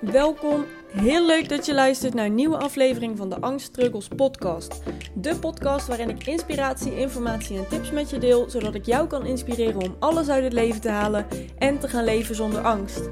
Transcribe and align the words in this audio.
Welkom. 0.00 0.64
Heel 0.88 1.26
leuk 1.26 1.48
dat 1.48 1.66
je 1.66 1.74
luistert 1.74 2.14
naar 2.14 2.24
een 2.24 2.34
nieuwe 2.34 2.56
aflevering 2.56 3.16
van 3.16 3.28
de 3.28 3.40
Angst 3.40 3.66
Struggles 3.66 4.08
podcast. 4.08 4.82
De 5.14 5.36
podcast 5.36 5.86
waarin 5.86 6.08
ik 6.08 6.26
inspiratie, 6.26 6.98
informatie 6.98 7.56
en 7.58 7.68
tips 7.68 7.90
met 7.90 8.10
je 8.10 8.18
deel, 8.18 8.50
zodat 8.50 8.74
ik 8.74 8.86
jou 8.86 9.06
kan 9.06 9.26
inspireren 9.26 9.82
om 9.82 9.96
alles 9.98 10.28
uit 10.28 10.44
het 10.44 10.52
leven 10.52 10.80
te 10.80 10.88
halen 10.88 11.26
en 11.58 11.78
te 11.78 11.88
gaan 11.88 12.04
leven 12.04 12.34
zonder 12.34 12.60
angst. 12.60 13.08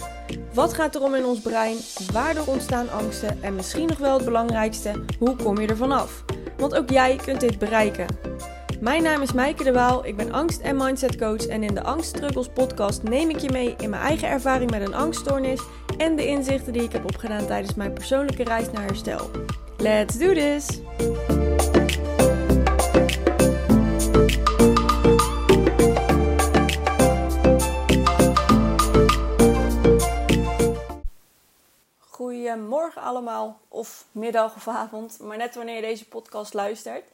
Wat 0.54 0.74
gaat 0.74 0.94
er 0.94 1.02
om 1.02 1.14
in 1.14 1.24
ons 1.24 1.40
brein? 1.40 1.76
Waardoor 2.12 2.46
ontstaan 2.46 2.90
angsten? 2.90 3.42
En 3.42 3.54
misschien 3.54 3.86
nog 3.86 3.98
wel 3.98 4.16
het 4.16 4.24
belangrijkste, 4.24 5.04
hoe 5.18 5.36
kom 5.36 5.60
je 5.60 5.66
ervan 5.66 5.92
af? 5.92 6.24
Want 6.56 6.74
ook 6.74 6.90
jij 6.90 7.16
kunt 7.16 7.40
dit 7.40 7.58
bereiken. 7.58 8.06
Mijn 8.80 9.02
naam 9.02 9.22
is 9.22 9.32
Maaike 9.32 9.64
de 9.64 9.72
Waal, 9.72 10.06
ik 10.06 10.16
ben 10.16 10.32
angst- 10.32 10.60
en 10.60 10.76
mindset 10.76 11.16
coach 11.16 11.46
en 11.46 11.62
in 11.62 11.74
de 11.74 11.82
Angst 11.82 12.52
podcast 12.54 13.02
neem 13.02 13.30
ik 13.30 13.38
je 13.38 13.50
mee 13.50 13.74
in 13.78 13.90
mijn 13.90 14.02
eigen 14.02 14.28
ervaring 14.28 14.70
met 14.70 14.80
een 14.86 14.94
angststoornis 14.94 15.60
en 15.98 16.16
de 16.16 16.26
inzichten 16.26 16.72
die 16.72 16.82
ik 16.82 16.92
heb 16.92 17.04
opgedaan 17.04 17.46
tijdens 17.46 17.74
mijn 17.74 17.92
persoonlijke 17.92 18.44
reis 18.44 18.70
naar 18.70 18.82
herstel. 18.82 19.30
Let's 19.76 20.18
do 20.18 20.32
this! 20.32 20.80
Goedemorgen 31.98 33.02
allemaal, 33.02 33.60
of 33.68 34.06
middag 34.12 34.56
of 34.56 34.68
avond, 34.68 35.18
maar 35.20 35.36
net 35.36 35.54
wanneer 35.54 35.74
je 35.74 35.80
deze 35.80 36.08
podcast 36.08 36.54
luistert. 36.54 37.04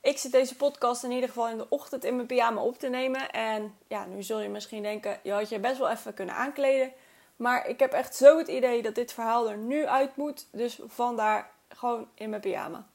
Ik 0.00 0.18
zit 0.18 0.32
deze 0.32 0.56
podcast 0.56 1.04
in 1.04 1.10
ieder 1.10 1.28
geval 1.28 1.48
in 1.48 1.56
de 1.56 1.66
ochtend 1.68 2.04
in 2.04 2.14
mijn 2.14 2.26
pyjama 2.26 2.60
op 2.60 2.78
te 2.78 2.88
nemen. 2.88 3.30
En 3.30 3.74
ja, 3.88 4.04
nu 4.04 4.22
zul 4.22 4.40
je 4.40 4.48
misschien 4.48 4.82
denken, 4.82 5.18
je 5.22 5.32
had 5.32 5.48
je 5.48 5.58
best 5.58 5.78
wel 5.78 5.90
even 5.90 6.14
kunnen 6.14 6.34
aankleden. 6.34 6.92
Maar 7.42 7.68
ik 7.68 7.78
heb 7.78 7.92
echt 7.92 8.16
zo 8.16 8.38
het 8.38 8.48
idee 8.48 8.82
dat 8.82 8.94
dit 8.94 9.12
verhaal 9.12 9.50
er 9.50 9.56
nu 9.56 9.86
uit 9.86 10.16
moet. 10.16 10.46
Dus 10.50 10.80
vandaar 10.86 11.50
gewoon 11.68 12.08
in 12.14 12.30
mijn 12.30 12.40
pyjama. 12.40 12.86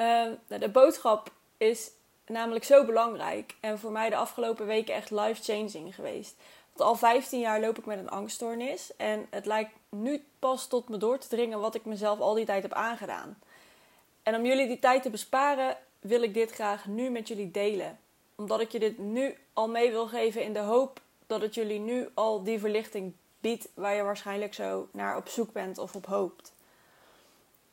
uh, 0.00 0.26
de 0.60 0.68
boodschap 0.72 1.32
is 1.56 1.90
namelijk 2.26 2.64
zo 2.64 2.84
belangrijk. 2.84 3.54
En 3.60 3.78
voor 3.78 3.92
mij 3.92 4.10
de 4.10 4.16
afgelopen 4.16 4.66
weken 4.66 4.94
echt 4.94 5.10
life-changing 5.10 5.94
geweest. 5.94 6.36
Want 6.72 6.90
al 6.90 6.96
15 6.96 7.40
jaar 7.40 7.60
loop 7.60 7.78
ik 7.78 7.86
met 7.86 7.98
een 7.98 8.10
angststoornis. 8.10 8.96
En 8.96 9.26
het 9.30 9.46
lijkt 9.46 9.72
nu 9.88 10.24
pas 10.38 10.66
tot 10.66 10.88
me 10.88 10.96
door 10.96 11.18
te 11.18 11.28
dringen 11.28 11.60
wat 11.60 11.74
ik 11.74 11.84
mezelf 11.84 12.20
al 12.20 12.34
die 12.34 12.46
tijd 12.46 12.62
heb 12.62 12.72
aangedaan. 12.72 13.38
En 14.22 14.34
om 14.34 14.46
jullie 14.46 14.66
die 14.66 14.78
tijd 14.78 15.02
te 15.02 15.10
besparen, 15.10 15.76
wil 16.00 16.22
ik 16.22 16.34
dit 16.34 16.50
graag 16.50 16.86
nu 16.86 17.10
met 17.10 17.28
jullie 17.28 17.50
delen. 17.50 17.98
Omdat 18.34 18.60
ik 18.60 18.72
je 18.72 18.78
dit 18.78 18.98
nu 18.98 19.38
al 19.52 19.68
mee 19.68 19.90
wil 19.90 20.06
geven 20.06 20.42
in 20.42 20.52
de 20.52 20.58
hoop 20.58 21.02
dat 21.26 21.40
het 21.40 21.54
jullie 21.54 21.80
nu 21.80 22.08
al 22.14 22.42
die 22.42 22.58
verlichting 22.58 23.12
biedt 23.40 23.68
waar 23.74 23.94
je 23.94 24.02
waarschijnlijk 24.02 24.54
zo 24.54 24.88
naar 24.90 25.16
op 25.16 25.28
zoek 25.28 25.52
bent 25.52 25.78
of 25.78 25.94
op 25.94 26.06
hoopt. 26.06 26.52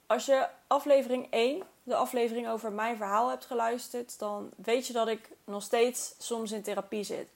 Als 0.07 0.25
je 0.25 0.47
aflevering 0.67 1.27
1, 1.29 1.63
de 1.83 1.95
aflevering 1.95 2.49
over 2.49 2.71
mijn 2.71 2.97
verhaal 2.97 3.29
hebt 3.29 3.45
geluisterd, 3.45 4.19
dan 4.19 4.49
weet 4.55 4.87
je 4.87 4.93
dat 4.93 5.07
ik 5.07 5.29
nog 5.43 5.63
steeds 5.63 6.15
soms 6.17 6.51
in 6.51 6.61
therapie 6.61 7.03
zit. 7.03 7.27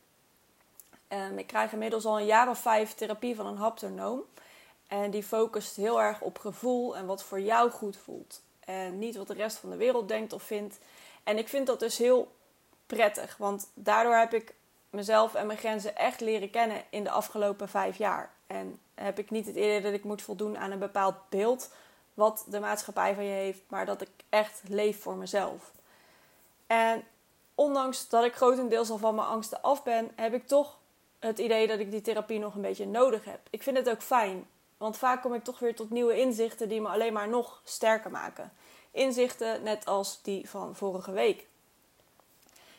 Um, 1.10 1.38
ik 1.38 1.48
krijg 1.48 1.72
inmiddels 1.72 2.06
al 2.06 2.20
een 2.20 2.26
jaar 2.26 2.50
of 2.50 2.60
vijf 2.60 2.94
therapie 2.94 3.36
van 3.36 3.46
een 3.46 3.58
haptonoom. 3.58 4.24
En 4.88 5.12
die 5.12 5.24
focust 5.24 5.76
heel 5.76 6.02
erg 6.02 6.22
op 6.22 6.40
gevoel 6.40 6.98
en 6.98 7.06
wat 7.06 7.24
voor 7.24 7.40
jou 7.40 7.70
goed 7.70 7.98
voelt. 7.98 8.42
En 8.60 9.00
niet 9.00 9.16
wat 9.16 9.28
de 9.28 9.34
rest 9.34 9.58
van 9.58 9.70
de 9.70 9.76
wereld 9.76 10.08
denkt 10.08 10.34
of 10.34 10.44
vindt. 10.44 10.78
En 11.24 11.38
ik 11.38 11.48
vind 11.48 11.68
dat 11.68 11.80
dus 11.80 11.98
heel 11.98 12.32
prettig. 12.86 13.38
Want 13.38 13.68
daardoor 13.74 14.16
heb 14.16 14.34
ik 14.34 14.54
mezelf 14.96 15.34
en 15.34 15.48
mijn 15.48 15.60
grenzen 15.60 15.96
echt 15.96 16.20
leren 16.20 16.50
kennen 16.50 16.84
in 16.90 17.04
de 17.04 17.10
afgelopen 17.10 17.70
vijf 17.70 17.98
jaar. 17.98 18.32
En 18.48 18.80
heb 18.96 19.20
ik 19.20 19.30
niet 19.30 19.46
het 19.46 19.56
idee 19.56 19.82
dat 19.82 19.94
ik 19.94 20.04
moet 20.04 20.22
voldoen 20.22 20.58
aan 20.58 20.72
een 20.72 20.80
bepaald 20.80 21.16
beeld 21.30 21.70
wat 22.14 22.46
de 22.48 22.60
maatschappij 22.60 23.16
van 23.16 23.24
je 23.24 23.32
heeft, 23.32 23.62
maar 23.68 23.86
dat 23.86 24.02
ik 24.02 24.10
echt 24.30 24.62
leef 24.68 25.02
voor 25.02 25.16
mezelf. 25.16 25.72
En 26.68 27.04
ondanks 27.56 28.10
dat 28.10 28.24
ik 28.24 28.36
grotendeels 28.36 28.90
al 28.90 28.98
van 28.98 29.16
mijn 29.16 29.28
angsten 29.28 29.62
af 29.62 29.84
ben, 29.84 30.12
heb 30.16 30.34
ik 30.34 30.48
toch 30.48 30.78
het 31.20 31.40
idee 31.40 31.68
dat 31.68 31.80
ik 31.80 31.92
die 31.92 32.02
therapie 32.02 32.40
nog 32.40 32.56
een 32.56 32.62
beetje 32.62 32.88
nodig 32.88 33.26
heb. 33.26 33.40
Ik 33.50 33.64
vind 33.64 33.78
het 33.78 33.90
ook 33.90 34.02
fijn, 34.02 34.48
want 34.78 34.98
vaak 34.98 35.22
kom 35.22 35.34
ik 35.34 35.44
toch 35.44 35.60
weer 35.60 35.76
tot 35.76 35.90
nieuwe 35.90 36.20
inzichten 36.20 36.70
die 36.70 36.82
me 36.82 36.88
alleen 36.88 37.14
maar 37.14 37.28
nog 37.28 37.62
sterker 37.64 38.12
maken. 38.12 38.54
Inzichten 38.92 39.64
net 39.64 39.86
als 39.86 40.22
die 40.22 40.50
van 40.50 40.76
vorige 40.76 41.12
week. 41.12 41.48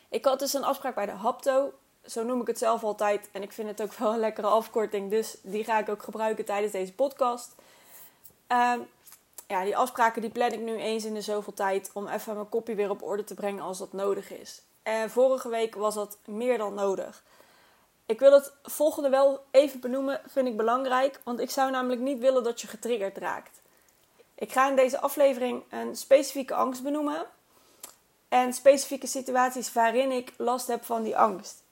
Ik 0.09 0.25
had 0.25 0.39
dus 0.39 0.53
een 0.53 0.63
afspraak 0.63 0.95
bij 0.95 1.05
de 1.05 1.11
Hapto. 1.11 1.73
Zo 2.07 2.23
noem 2.23 2.41
ik 2.41 2.47
het 2.47 2.57
zelf 2.57 2.83
altijd. 2.83 3.29
En 3.31 3.41
ik 3.41 3.51
vind 3.51 3.67
het 3.67 3.81
ook 3.81 3.93
wel 3.93 4.13
een 4.13 4.19
lekkere 4.19 4.47
afkorting. 4.47 5.09
Dus 5.09 5.37
die 5.41 5.63
ga 5.63 5.79
ik 5.79 5.89
ook 5.89 6.03
gebruiken 6.03 6.45
tijdens 6.45 6.71
deze 6.71 6.93
podcast. 6.93 7.55
Uh, 8.51 8.73
ja, 9.47 9.63
die 9.63 9.77
afspraken 9.77 10.21
die 10.21 10.31
plan 10.31 10.51
ik 10.51 10.59
nu 10.59 10.75
eens 10.75 11.05
in 11.05 11.13
de 11.13 11.21
zoveel 11.21 11.53
tijd. 11.53 11.89
Om 11.93 12.07
even 12.07 12.33
mijn 12.33 12.49
kopje 12.49 12.75
weer 12.75 12.89
op 12.89 13.03
orde 13.03 13.23
te 13.23 13.33
brengen 13.33 13.63
als 13.63 13.77
dat 13.77 13.93
nodig 13.93 14.31
is. 14.31 14.61
En 14.83 15.09
vorige 15.09 15.49
week 15.49 15.75
was 15.75 15.93
dat 15.93 16.17
meer 16.25 16.57
dan 16.57 16.73
nodig. 16.73 17.23
Ik 18.05 18.19
wil 18.19 18.31
het 18.31 18.53
volgende 18.63 19.09
wel 19.09 19.45
even 19.51 19.79
benoemen, 19.79 20.21
vind 20.25 20.47
ik 20.47 20.57
belangrijk. 20.57 21.19
Want 21.23 21.39
ik 21.39 21.49
zou 21.49 21.71
namelijk 21.71 22.01
niet 22.01 22.19
willen 22.19 22.43
dat 22.43 22.61
je 22.61 22.67
getriggerd 22.67 23.17
raakt. 23.17 23.61
Ik 24.35 24.51
ga 24.51 24.69
in 24.69 24.75
deze 24.75 24.99
aflevering 24.99 25.63
een 25.69 25.95
specifieke 25.95 26.53
angst 26.53 26.83
benoemen. 26.83 27.25
En 28.29 28.53
specifieke 28.53 29.07
situaties 29.07 29.73
waarin 29.73 30.11
ik 30.11 30.33
last 30.37 30.67
heb 30.67 30.85
van 30.85 31.03
die 31.03 31.17
angst. 31.17 31.63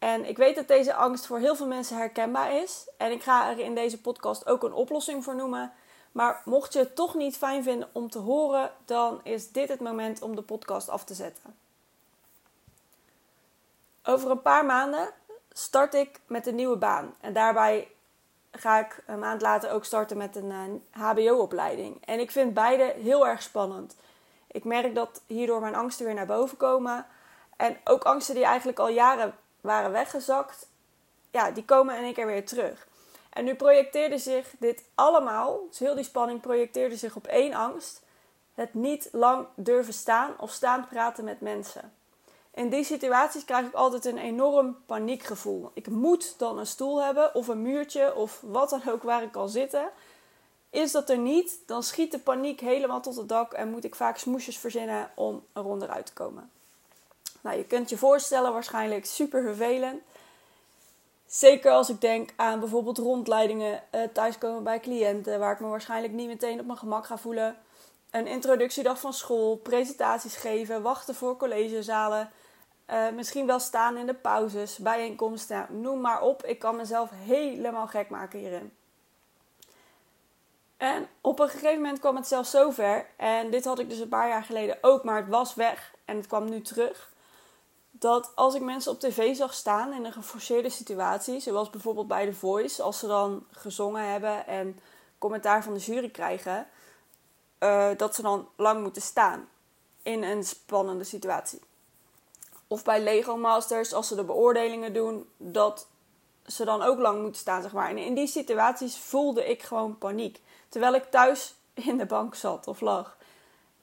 En 0.00 0.28
ik 0.28 0.36
weet 0.36 0.54
dat 0.54 0.68
deze 0.68 0.94
angst 0.94 1.26
voor 1.26 1.38
heel 1.38 1.56
veel 1.56 1.66
mensen 1.66 1.96
herkenbaar 1.96 2.56
is. 2.56 2.88
En 2.96 3.12
ik 3.12 3.22
ga 3.22 3.50
er 3.50 3.58
in 3.58 3.74
deze 3.74 4.00
podcast 4.00 4.46
ook 4.46 4.62
een 4.62 4.72
oplossing 4.72 5.24
voor 5.24 5.36
noemen. 5.36 5.72
Maar 6.12 6.42
mocht 6.44 6.72
je 6.72 6.78
het 6.78 6.96
toch 6.96 7.14
niet 7.14 7.36
fijn 7.36 7.62
vinden 7.62 7.88
om 7.92 8.10
te 8.10 8.18
horen, 8.18 8.70
dan 8.84 9.20
is 9.22 9.52
dit 9.52 9.68
het 9.68 9.80
moment 9.80 10.22
om 10.22 10.36
de 10.36 10.42
podcast 10.42 10.88
af 10.88 11.04
te 11.04 11.14
zetten. 11.14 11.56
Over 14.04 14.30
een 14.30 14.42
paar 14.42 14.64
maanden 14.64 15.10
start 15.52 15.94
ik 15.94 16.20
met 16.26 16.46
een 16.46 16.54
nieuwe 16.54 16.76
baan. 16.76 17.14
En 17.20 17.32
daarbij 17.32 17.88
ga 18.50 18.78
ik 18.78 19.02
een 19.06 19.18
maand 19.18 19.42
later 19.42 19.70
ook 19.70 19.84
starten 19.84 20.16
met 20.16 20.36
een 20.36 20.84
HBO-opleiding. 20.90 22.04
En 22.04 22.20
ik 22.20 22.30
vind 22.30 22.54
beide 22.54 22.94
heel 22.96 23.26
erg 23.26 23.42
spannend. 23.42 23.96
Ik 24.46 24.64
merk 24.64 24.94
dat 24.94 25.22
hierdoor 25.26 25.60
mijn 25.60 25.74
angsten 25.74 26.06
weer 26.06 26.14
naar 26.14 26.26
boven 26.26 26.56
komen. 26.56 27.06
En 27.56 27.76
ook 27.84 28.04
angsten 28.04 28.34
die 28.34 28.44
eigenlijk 28.44 28.78
al 28.78 28.88
jaren 28.88 29.34
waren 29.60 29.92
weggezakt, 29.92 30.66
ja, 31.30 31.50
die 31.50 31.64
komen 31.64 31.96
in 31.96 32.04
één 32.04 32.14
keer 32.14 32.26
weer 32.26 32.46
terug. 32.46 32.88
En 33.30 33.44
nu 33.44 33.54
projecteerde 33.54 34.18
zich 34.18 34.54
dit 34.58 34.84
allemaal, 34.94 35.60
dus 35.68 35.78
heel 35.78 35.94
die 35.94 36.04
spanning 36.04 36.40
projecteerde 36.40 36.96
zich 36.96 37.16
op 37.16 37.26
één 37.26 37.54
angst: 37.54 38.02
het 38.54 38.74
niet 38.74 39.08
lang 39.12 39.46
durven 39.54 39.94
staan 39.94 40.34
of 40.38 40.50
staan 40.50 40.88
praten 40.88 41.24
met 41.24 41.40
mensen. 41.40 41.92
In 42.54 42.68
die 42.68 42.84
situaties 42.84 43.44
krijg 43.44 43.66
ik 43.66 43.74
altijd 43.74 44.04
een 44.04 44.18
enorm 44.18 44.76
paniekgevoel. 44.86 45.70
Ik 45.74 45.88
moet 45.88 46.38
dan 46.38 46.58
een 46.58 46.66
stoel 46.66 47.02
hebben 47.02 47.34
of 47.34 47.48
een 47.48 47.62
muurtje 47.62 48.14
of 48.14 48.40
wat 48.44 48.70
dan 48.70 48.88
ook 48.88 49.02
waar 49.02 49.22
ik 49.22 49.32
kan 49.32 49.48
zitten. 49.48 49.90
Is 50.70 50.92
dat 50.92 51.10
er 51.10 51.18
niet, 51.18 51.58
dan 51.66 51.82
schiet 51.82 52.12
de 52.12 52.18
paniek 52.18 52.60
helemaal 52.60 53.00
tot 53.00 53.16
het 53.16 53.28
dak 53.28 53.52
en 53.52 53.70
moet 53.70 53.84
ik 53.84 53.94
vaak 53.94 54.16
smoesjes 54.16 54.58
verzinnen 54.58 55.10
om 55.14 55.44
er 55.52 55.64
onderuit 55.64 56.06
te 56.06 56.12
komen. 56.12 56.50
Nou, 57.40 57.56
je 57.56 57.64
kunt 57.64 57.90
je 57.90 57.96
voorstellen, 57.96 58.52
waarschijnlijk 58.52 59.06
super 59.06 59.42
vervelend. 59.42 60.02
Zeker 61.26 61.70
als 61.70 61.88
ik 61.88 62.00
denk 62.00 62.30
aan 62.36 62.60
bijvoorbeeld 62.60 62.98
rondleidingen, 62.98 63.82
uh, 63.94 64.02
thuiskomen 64.12 64.62
bij 64.62 64.80
cliënten, 64.80 65.38
waar 65.38 65.52
ik 65.52 65.60
me 65.60 65.68
waarschijnlijk 65.68 66.12
niet 66.12 66.26
meteen 66.26 66.60
op 66.60 66.66
mijn 66.66 66.78
gemak 66.78 67.06
ga 67.06 67.18
voelen. 67.18 67.56
Een 68.10 68.26
introductiedag 68.26 69.00
van 69.00 69.12
school, 69.12 69.56
presentaties 69.56 70.36
geven, 70.36 70.82
wachten 70.82 71.14
voor 71.14 71.36
collegezalen. 71.36 72.30
Uh, 72.90 73.10
misschien 73.10 73.46
wel 73.46 73.58
staan 73.58 73.96
in 73.96 74.06
de 74.06 74.14
pauzes, 74.14 74.78
bijeenkomsten, 74.78 75.66
noem 75.70 76.00
maar 76.00 76.20
op. 76.20 76.44
Ik 76.44 76.58
kan 76.58 76.76
mezelf 76.76 77.10
helemaal 77.14 77.86
gek 77.86 78.08
maken 78.08 78.38
hierin. 78.38 78.72
En 80.76 81.08
op 81.20 81.38
een 81.38 81.48
gegeven 81.48 81.80
moment 81.80 81.98
kwam 81.98 82.16
het 82.16 82.26
zelfs 82.26 82.50
zover. 82.50 83.06
En 83.16 83.50
dit 83.50 83.64
had 83.64 83.78
ik 83.78 83.88
dus 83.88 83.98
een 83.98 84.08
paar 84.08 84.28
jaar 84.28 84.44
geleden 84.44 84.78
ook, 84.80 85.04
maar 85.04 85.16
het 85.16 85.28
was 85.28 85.54
weg 85.54 85.94
en 86.04 86.16
het 86.16 86.26
kwam 86.26 86.48
nu 86.48 86.60
terug. 86.62 87.10
Dat 88.00 88.32
als 88.34 88.54
ik 88.54 88.62
mensen 88.62 88.92
op 88.92 89.00
tv 89.00 89.36
zag 89.36 89.54
staan 89.54 89.92
in 89.92 90.04
een 90.04 90.12
geforceerde 90.12 90.70
situatie, 90.70 91.40
zoals 91.40 91.70
bijvoorbeeld 91.70 92.08
bij 92.08 92.26
The 92.26 92.34
Voice, 92.34 92.82
als 92.82 92.98
ze 92.98 93.06
dan 93.06 93.46
gezongen 93.50 94.10
hebben 94.10 94.46
en 94.46 94.78
commentaar 95.18 95.62
van 95.62 95.74
de 95.74 95.80
jury 95.80 96.10
krijgen, 96.10 96.66
uh, 97.58 97.88
dat 97.96 98.14
ze 98.14 98.22
dan 98.22 98.48
lang 98.56 98.82
moeten 98.82 99.02
staan 99.02 99.48
in 100.02 100.22
een 100.22 100.44
spannende 100.44 101.04
situatie. 101.04 101.60
Of 102.66 102.84
bij 102.84 103.02
Lego 103.02 103.36
Masters, 103.36 103.92
als 103.92 104.08
ze 104.08 104.14
de 104.14 104.24
beoordelingen 104.24 104.92
doen, 104.92 105.28
dat 105.36 105.86
ze 106.46 106.64
dan 106.64 106.82
ook 106.82 106.98
lang 106.98 107.22
moeten 107.22 107.40
staan, 107.40 107.62
zeg 107.62 107.72
maar. 107.72 107.88
En 107.88 107.98
in 107.98 108.14
die 108.14 108.26
situaties 108.26 108.98
voelde 108.98 109.48
ik 109.48 109.62
gewoon 109.62 109.98
paniek. 109.98 110.40
Terwijl 110.68 110.94
ik 110.94 111.04
thuis 111.04 111.54
in 111.74 111.98
de 111.98 112.06
bank 112.06 112.34
zat 112.34 112.66
of 112.66 112.80
lag. 112.80 113.16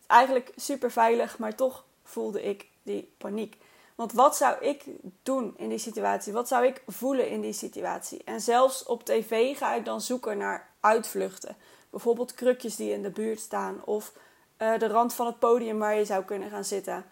Eigenlijk 0.08 0.52
super 0.56 0.92
veilig, 0.92 1.38
maar 1.38 1.56
toch 1.56 1.84
voelde 2.04 2.44
ik 2.44 2.68
die 2.84 3.12
paniek. 3.18 3.58
Want 3.98 4.14
wat 4.14 4.38
zou 4.38 4.66
ik 4.66 4.84
doen 5.24 5.54
in 5.58 5.70
die 5.70 5.78
situatie? 5.78 6.34
Wat 6.34 6.48
zou 6.48 6.66
ik 6.66 6.84
voelen 6.88 7.30
in 7.30 7.42
die 7.42 7.54
situatie? 7.54 8.22
En 8.26 8.42
zelfs 8.42 8.84
op 8.84 9.06
tv 9.06 9.58
ga 9.58 9.74
ik 9.74 9.86
dan 9.86 10.02
zoeken 10.02 10.38
naar 10.38 10.70
uitvluchten. 10.80 11.56
Bijvoorbeeld 11.90 12.34
krukjes 12.34 12.76
die 12.76 12.92
in 12.92 13.02
de 13.02 13.10
buurt 13.10 13.40
staan 13.40 13.82
of 13.86 14.12
uh, 14.58 14.80
de 14.80 14.88
rand 14.88 15.14
van 15.14 15.26
het 15.26 15.40
podium 15.40 15.80
waar 15.80 15.96
je 15.96 16.06
zou 16.06 16.24
kunnen 16.24 16.50
gaan 16.50 16.64
zitten. 16.64 17.06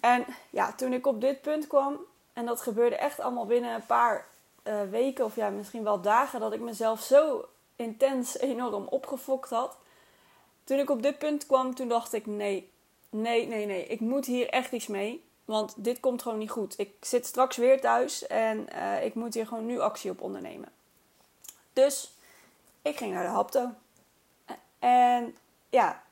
En 0.00 0.24
ja, 0.50 0.72
toen 0.72 0.92
ik 0.92 1.06
op 1.06 1.20
dit 1.20 1.42
punt 1.42 1.66
kwam, 1.66 1.96
en 2.32 2.46
dat 2.46 2.60
gebeurde 2.60 2.96
echt 2.96 3.20
allemaal 3.20 3.46
binnen 3.46 3.74
een 3.74 3.86
paar 3.86 4.26
uh, 4.64 4.82
weken 4.90 5.24
of 5.24 5.36
ja, 5.36 5.48
misschien 5.48 5.84
wel 5.84 6.00
dagen, 6.00 6.40
dat 6.40 6.52
ik 6.52 6.60
mezelf 6.60 7.00
zo 7.00 7.44
intens 7.76 8.38
enorm 8.50 8.86
opgefokt 8.86 9.50
had. 9.50 9.76
Toen 10.64 10.78
ik 10.78 10.90
op 10.90 11.02
dit 11.02 11.18
punt 11.18 11.46
kwam, 11.46 11.74
toen 11.74 11.88
dacht 11.88 12.12
ik: 12.12 12.26
nee, 12.26 12.70
nee, 13.10 13.46
nee, 13.46 13.66
nee, 13.66 13.86
ik 13.86 14.00
moet 14.00 14.26
hier 14.26 14.48
echt 14.48 14.72
iets 14.72 14.86
mee. 14.86 15.28
Want 15.50 15.74
dit 15.76 16.00
komt 16.00 16.22
gewoon 16.22 16.38
niet 16.38 16.50
goed. 16.50 16.78
Ik 16.78 16.94
zit 17.00 17.26
straks 17.26 17.56
weer 17.56 17.80
thuis 17.80 18.26
en 18.26 18.66
uh, 18.74 19.04
ik 19.04 19.14
moet 19.14 19.34
hier 19.34 19.46
gewoon 19.46 19.66
nu 19.66 19.80
actie 19.80 20.10
op 20.10 20.20
ondernemen. 20.20 20.68
Dus 21.72 22.14
ik 22.82 22.96
ging 22.96 23.14
naar 23.14 23.22
de 23.22 23.28
hapto. 23.28 23.70
En 24.78 25.36
ja, 25.70 26.02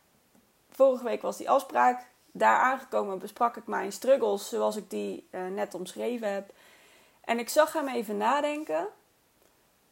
vorige 0.71 1.05
week 1.05 1.23
was 1.23 1.37
die 1.37 1.51
afspraak. 1.51 2.07
Daar 2.33 2.57
aangekomen 2.57 3.19
besprak 3.19 3.57
ik 3.57 3.67
mijn 3.67 3.93
struggles 3.93 4.49
zoals 4.49 4.77
ik 4.77 4.91
die 4.91 5.29
uh, 5.31 5.47
net 5.47 5.75
omschreven 5.75 6.33
heb. 6.33 6.53
En 7.21 7.39
ik 7.39 7.49
zag 7.49 7.73
hem 7.73 7.89
even 7.89 8.17
nadenken. 8.17 8.89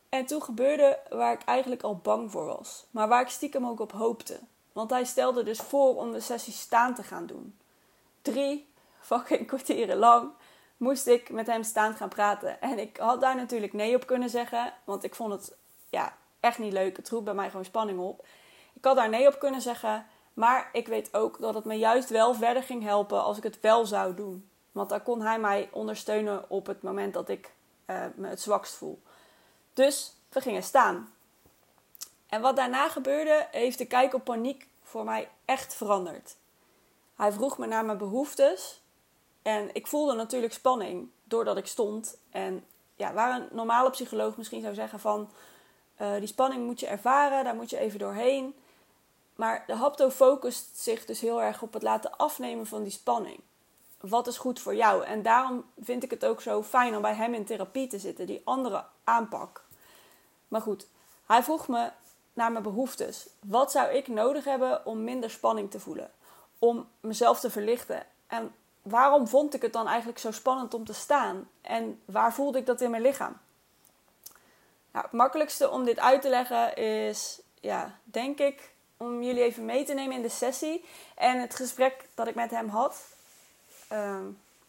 En 0.08 0.26
toen 0.26 0.42
gebeurde 0.42 0.98
waar 1.08 1.32
ik 1.32 1.44
eigenlijk 1.44 1.82
al 1.82 1.96
bang 1.96 2.30
voor 2.30 2.44
was. 2.44 2.84
Maar 2.90 3.08
waar 3.08 3.22
ik 3.22 3.28
stiekem 3.28 3.66
ook 3.66 3.80
op 3.80 3.92
hoopte. 3.92 4.38
Want 4.72 4.90
hij 4.90 5.04
stelde 5.04 5.42
dus 5.42 5.58
voor 5.58 5.96
om 5.96 6.12
de 6.12 6.20
sessie 6.20 6.52
staan 6.52 6.94
te 6.94 7.02
gaan 7.02 7.26
doen. 7.26 7.58
Drie 8.22 8.74
fucking 9.06 9.46
kwartieren 9.46 9.96
lang 9.96 10.30
moest 10.76 11.06
ik 11.06 11.30
met 11.30 11.46
hem 11.46 11.62
staan 11.62 11.94
gaan 11.94 12.08
praten. 12.08 12.60
En 12.60 12.78
ik 12.78 12.96
had 12.96 13.20
daar 13.20 13.36
natuurlijk 13.36 13.72
nee 13.72 13.94
op 13.94 14.06
kunnen 14.06 14.30
zeggen. 14.30 14.72
Want 14.84 15.04
ik 15.04 15.14
vond 15.14 15.32
het 15.32 15.56
ja, 15.90 16.16
echt 16.40 16.58
niet 16.58 16.72
leuk. 16.72 16.96
Het 16.96 17.08
roept 17.08 17.24
bij 17.24 17.34
mij 17.34 17.50
gewoon 17.50 17.64
spanning 17.64 17.98
op. 17.98 18.26
Ik 18.72 18.84
had 18.84 18.96
daar 18.96 19.08
nee 19.08 19.26
op 19.26 19.38
kunnen 19.38 19.60
zeggen. 19.60 20.06
Maar 20.34 20.68
ik 20.72 20.86
weet 20.86 21.14
ook 21.14 21.40
dat 21.40 21.54
het 21.54 21.64
me 21.64 21.74
juist 21.74 22.08
wel 22.08 22.34
verder 22.34 22.62
ging 22.62 22.82
helpen 22.82 23.22
als 23.22 23.36
ik 23.36 23.42
het 23.42 23.60
wel 23.60 23.86
zou 23.86 24.14
doen. 24.14 24.48
Want 24.72 24.88
dan 24.88 25.02
kon 25.02 25.22
hij 25.22 25.38
mij 25.38 25.68
ondersteunen 25.72 26.50
op 26.50 26.66
het 26.66 26.82
moment 26.82 27.14
dat 27.14 27.28
ik 27.28 27.52
uh, 27.86 28.04
me 28.14 28.28
het 28.28 28.40
zwakst 28.40 28.74
voel. 28.74 29.02
Dus 29.72 30.16
we 30.28 30.40
gingen 30.40 30.62
staan. 30.62 31.14
En 32.26 32.40
wat 32.40 32.56
daarna 32.56 32.88
gebeurde, 32.88 33.46
heeft 33.50 33.78
de 33.78 33.86
kijk 33.86 34.14
op 34.14 34.24
paniek 34.24 34.68
voor 34.82 35.04
mij 35.04 35.28
echt 35.44 35.74
veranderd. 35.74 36.36
Hij 37.14 37.32
vroeg 37.32 37.58
me 37.58 37.66
naar 37.66 37.84
mijn 37.84 37.98
behoeftes. 37.98 38.80
En 39.46 39.70
ik 39.72 39.86
voelde 39.86 40.14
natuurlijk 40.14 40.52
spanning 40.52 41.08
doordat 41.24 41.56
ik 41.56 41.66
stond. 41.66 42.18
En 42.30 42.64
ja, 42.94 43.12
waar 43.12 43.40
een 43.40 43.48
normale 43.50 43.90
psycholoog 43.90 44.36
misschien 44.36 44.62
zou 44.62 44.74
zeggen 44.74 45.00
van... 45.00 45.30
Uh, 46.00 46.14
die 46.14 46.26
spanning 46.26 46.66
moet 46.66 46.80
je 46.80 46.86
ervaren, 46.86 47.44
daar 47.44 47.54
moet 47.54 47.70
je 47.70 47.78
even 47.78 47.98
doorheen. 47.98 48.54
Maar 49.34 49.64
de 49.66 49.74
hapto 49.74 50.10
focust 50.10 50.78
zich 50.78 51.04
dus 51.04 51.20
heel 51.20 51.42
erg 51.42 51.62
op 51.62 51.72
het 51.72 51.82
laten 51.82 52.16
afnemen 52.16 52.66
van 52.66 52.82
die 52.82 52.92
spanning. 52.92 53.40
Wat 54.00 54.26
is 54.26 54.38
goed 54.38 54.60
voor 54.60 54.74
jou? 54.74 55.04
En 55.04 55.22
daarom 55.22 55.64
vind 55.80 56.02
ik 56.02 56.10
het 56.10 56.24
ook 56.24 56.40
zo 56.40 56.62
fijn 56.62 56.96
om 56.96 57.02
bij 57.02 57.14
hem 57.14 57.34
in 57.34 57.44
therapie 57.44 57.86
te 57.86 57.98
zitten, 57.98 58.26
die 58.26 58.42
andere 58.44 58.84
aanpak. 59.04 59.64
Maar 60.48 60.60
goed, 60.60 60.86
hij 61.26 61.42
vroeg 61.42 61.68
me 61.68 61.90
naar 62.32 62.52
mijn 62.52 62.64
behoeftes. 62.64 63.28
Wat 63.40 63.70
zou 63.70 63.88
ik 63.88 64.08
nodig 64.08 64.44
hebben 64.44 64.86
om 64.86 65.04
minder 65.04 65.30
spanning 65.30 65.70
te 65.70 65.80
voelen? 65.80 66.10
Om 66.58 66.88
mezelf 67.00 67.40
te 67.40 67.50
verlichten? 67.50 68.06
En 68.26 68.54
waarom 68.88 69.28
vond 69.28 69.54
ik 69.54 69.62
het 69.62 69.72
dan 69.72 69.88
eigenlijk 69.88 70.18
zo 70.18 70.30
spannend 70.30 70.74
om 70.74 70.84
te 70.84 70.94
staan? 70.94 71.48
En 71.60 72.02
waar 72.04 72.34
voelde 72.34 72.58
ik 72.58 72.66
dat 72.66 72.80
in 72.80 72.90
mijn 72.90 73.02
lichaam? 73.02 73.38
Nou, 74.92 75.04
het 75.04 75.12
makkelijkste 75.12 75.70
om 75.70 75.84
dit 75.84 75.98
uit 75.98 76.22
te 76.22 76.28
leggen 76.28 76.76
is, 76.76 77.40
ja, 77.60 77.98
denk 78.04 78.38
ik, 78.38 78.70
om 78.96 79.22
jullie 79.22 79.42
even 79.42 79.64
mee 79.64 79.84
te 79.84 79.94
nemen 79.94 80.16
in 80.16 80.22
de 80.22 80.28
sessie 80.28 80.84
en 81.14 81.40
het 81.40 81.54
gesprek 81.54 82.08
dat 82.14 82.26
ik 82.26 82.34
met 82.34 82.50
hem 82.50 82.68
had. 82.68 83.04
Ehm, 83.88 84.24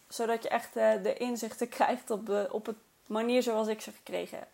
zodat 0.07 0.43
je 0.43 0.49
echt 0.49 0.77
uh, 0.77 1.03
de 1.03 1.13
inzichten 1.13 1.69
krijgt 1.77 2.11
op, 2.11 2.25
de, 2.25 2.47
op 2.51 2.65
het 2.65 2.77
manier 3.05 3.43
zoals 3.43 3.67
ik 3.67 3.81
ze 3.81 3.91
gekregen 3.91 4.37
heb. 4.37 4.47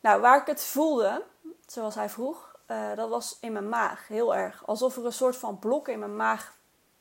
Nou, 0.00 0.20
waar 0.20 0.40
ik 0.40 0.46
het 0.46 0.64
voelde, 0.64 1.22
zoals 1.66 1.94
hij 1.94 2.08
vroeg, 2.08 2.56
uh, 2.70 2.94
dat 2.94 3.08
was 3.08 3.36
in 3.40 3.52
mijn 3.52 3.68
maag 3.68 4.08
heel 4.08 4.34
erg. 4.34 4.66
Alsof 4.66 4.96
er 4.96 5.04
een 5.04 5.12
soort 5.12 5.36
van 5.36 5.58
blok 5.58 5.88
in 5.88 5.98
mijn 5.98 6.16
maag 6.16 6.55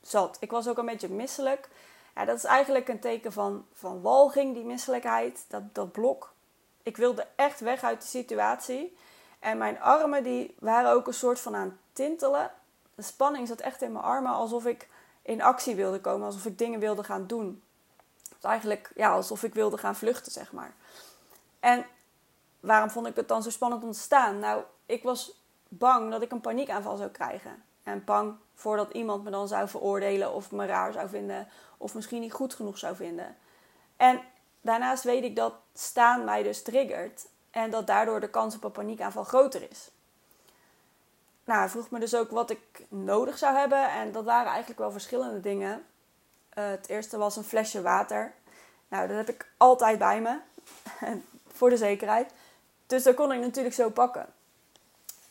zat. 0.08 0.38
Ik 0.40 0.52
was 0.52 0.68
ook 0.68 0.78
een 0.78 0.86
beetje 0.86 1.10
misselijk. 1.10 1.70
Ja, 2.16 2.26
dat 2.26 2.38
is 2.38 2.44
eigenlijk 2.44 2.88
een 2.88 3.00
teken 3.00 3.34
van, 3.34 3.66
van 3.74 4.02
walging, 4.02 4.54
die 4.54 4.64
misselijkheid, 4.64 5.46
dat, 5.48 5.76
dat 5.76 5.92
blok. 5.92 6.34
Ik 6.84 6.98
wilde 6.98 7.28
echt 7.36 7.60
weg 7.60 7.84
uit 7.84 8.02
de 8.02 8.08
situatie. 8.08 8.98
En 9.40 9.58
mijn 9.58 9.82
armen 9.82 10.24
die 10.24 10.56
waren 10.60 10.92
ook 10.92 11.08
een 11.08 11.14
soort 11.14 11.40
van 11.40 11.56
aan 11.56 11.80
tintelen. 11.94 12.52
De 12.96 13.02
spanning 13.02 13.48
zat 13.48 13.60
echt 13.60 13.82
in 13.82 13.92
mijn 13.92 14.04
armen, 14.04 14.32
alsof 14.32 14.66
ik 14.66 14.88
in 15.22 15.42
actie 15.42 15.76
wilde 15.76 16.02
komen, 16.02 16.26
alsof 16.26 16.46
ik 16.46 16.58
dingen 16.58 16.80
wilde 16.80 17.04
gaan 17.04 17.28
doen. 17.28 17.64
Dus 18.30 18.44
eigenlijk 18.44 18.92
ja, 18.96 19.12
alsof 19.12 19.44
ik 19.44 19.54
wilde 19.54 19.78
gaan 19.78 19.96
vluchten, 19.96 20.32
zeg 20.32 20.52
maar. 20.52 20.74
En 21.60 21.86
waarom 22.60 22.90
vond 22.90 23.08
ik 23.08 23.16
het 23.16 23.28
dan 23.28 23.44
zo 23.44 23.50
spannend 23.50 23.84
om 23.84 23.92
te 23.92 24.00
staan? 24.00 24.40
Nou, 24.40 24.64
ik 24.86 25.04
was 25.04 25.42
bang 25.68 26.12
dat 26.12 26.22
ik 26.22 26.32
een 26.32 26.42
paniekaanval 26.42 26.98
zou 26.98 27.10
krijgen. 27.10 27.64
En 27.86 28.04
bang 28.04 28.36
voordat 28.54 28.92
iemand 28.92 29.24
me 29.24 29.30
dan 29.30 29.48
zou 29.48 29.68
veroordelen 29.68 30.34
of 30.34 30.52
me 30.52 30.66
raar 30.66 30.94
zou 30.94 31.10
vinden 31.10 31.48
of 31.78 31.94
misschien 31.94 32.22
niet 32.22 32.34
goed 32.34 32.54
genoeg 32.54 32.78
zou 32.78 32.96
vinden. 32.96 33.38
En 33.98 34.22
daarnaast 34.62 35.04
weet 35.04 35.24
ik 35.24 35.36
dat 35.36 35.54
staan 35.74 36.24
mij 36.24 36.44
dus 36.44 36.64
triggert 36.64 37.28
en 37.52 37.70
dat 37.70 37.88
daardoor 37.88 38.20
de 38.20 38.30
kans 38.30 38.56
op 38.56 38.64
een 38.64 38.72
paniekaanval 38.72 39.24
groter 39.24 39.68
is. 39.72 39.92
Nou, 41.46 41.60
hij 41.60 41.70
vroeg 41.70 41.90
me 41.90 42.00
dus 42.00 42.16
ook 42.16 42.32
wat 42.32 42.50
ik 42.50 42.86
nodig 42.90 43.38
zou 43.38 43.56
hebben. 43.56 43.90
En 43.90 44.12
dat 44.12 44.24
waren 44.24 44.50
eigenlijk 44.50 44.80
wel 44.80 44.92
verschillende 44.92 45.40
dingen. 45.40 45.86
Uh, 46.58 46.70
het 46.70 46.90
eerste 46.90 47.18
was 47.18 47.36
een 47.36 47.44
flesje 47.44 47.82
water. 47.82 48.34
Nou, 48.88 49.08
dat 49.08 49.18
heb 49.18 49.30
ik 49.30 49.52
altijd 49.58 50.00
bij 50.00 50.22
me. 50.22 50.40
voor 51.58 51.70
de 51.70 51.78
zekerheid. 51.78 52.32
Dus 52.88 53.04
dat 53.04 53.16
kon 53.16 53.32
ik 53.32 53.40
natuurlijk 53.40 53.76
zo 53.76 53.90
pakken. 53.90 54.34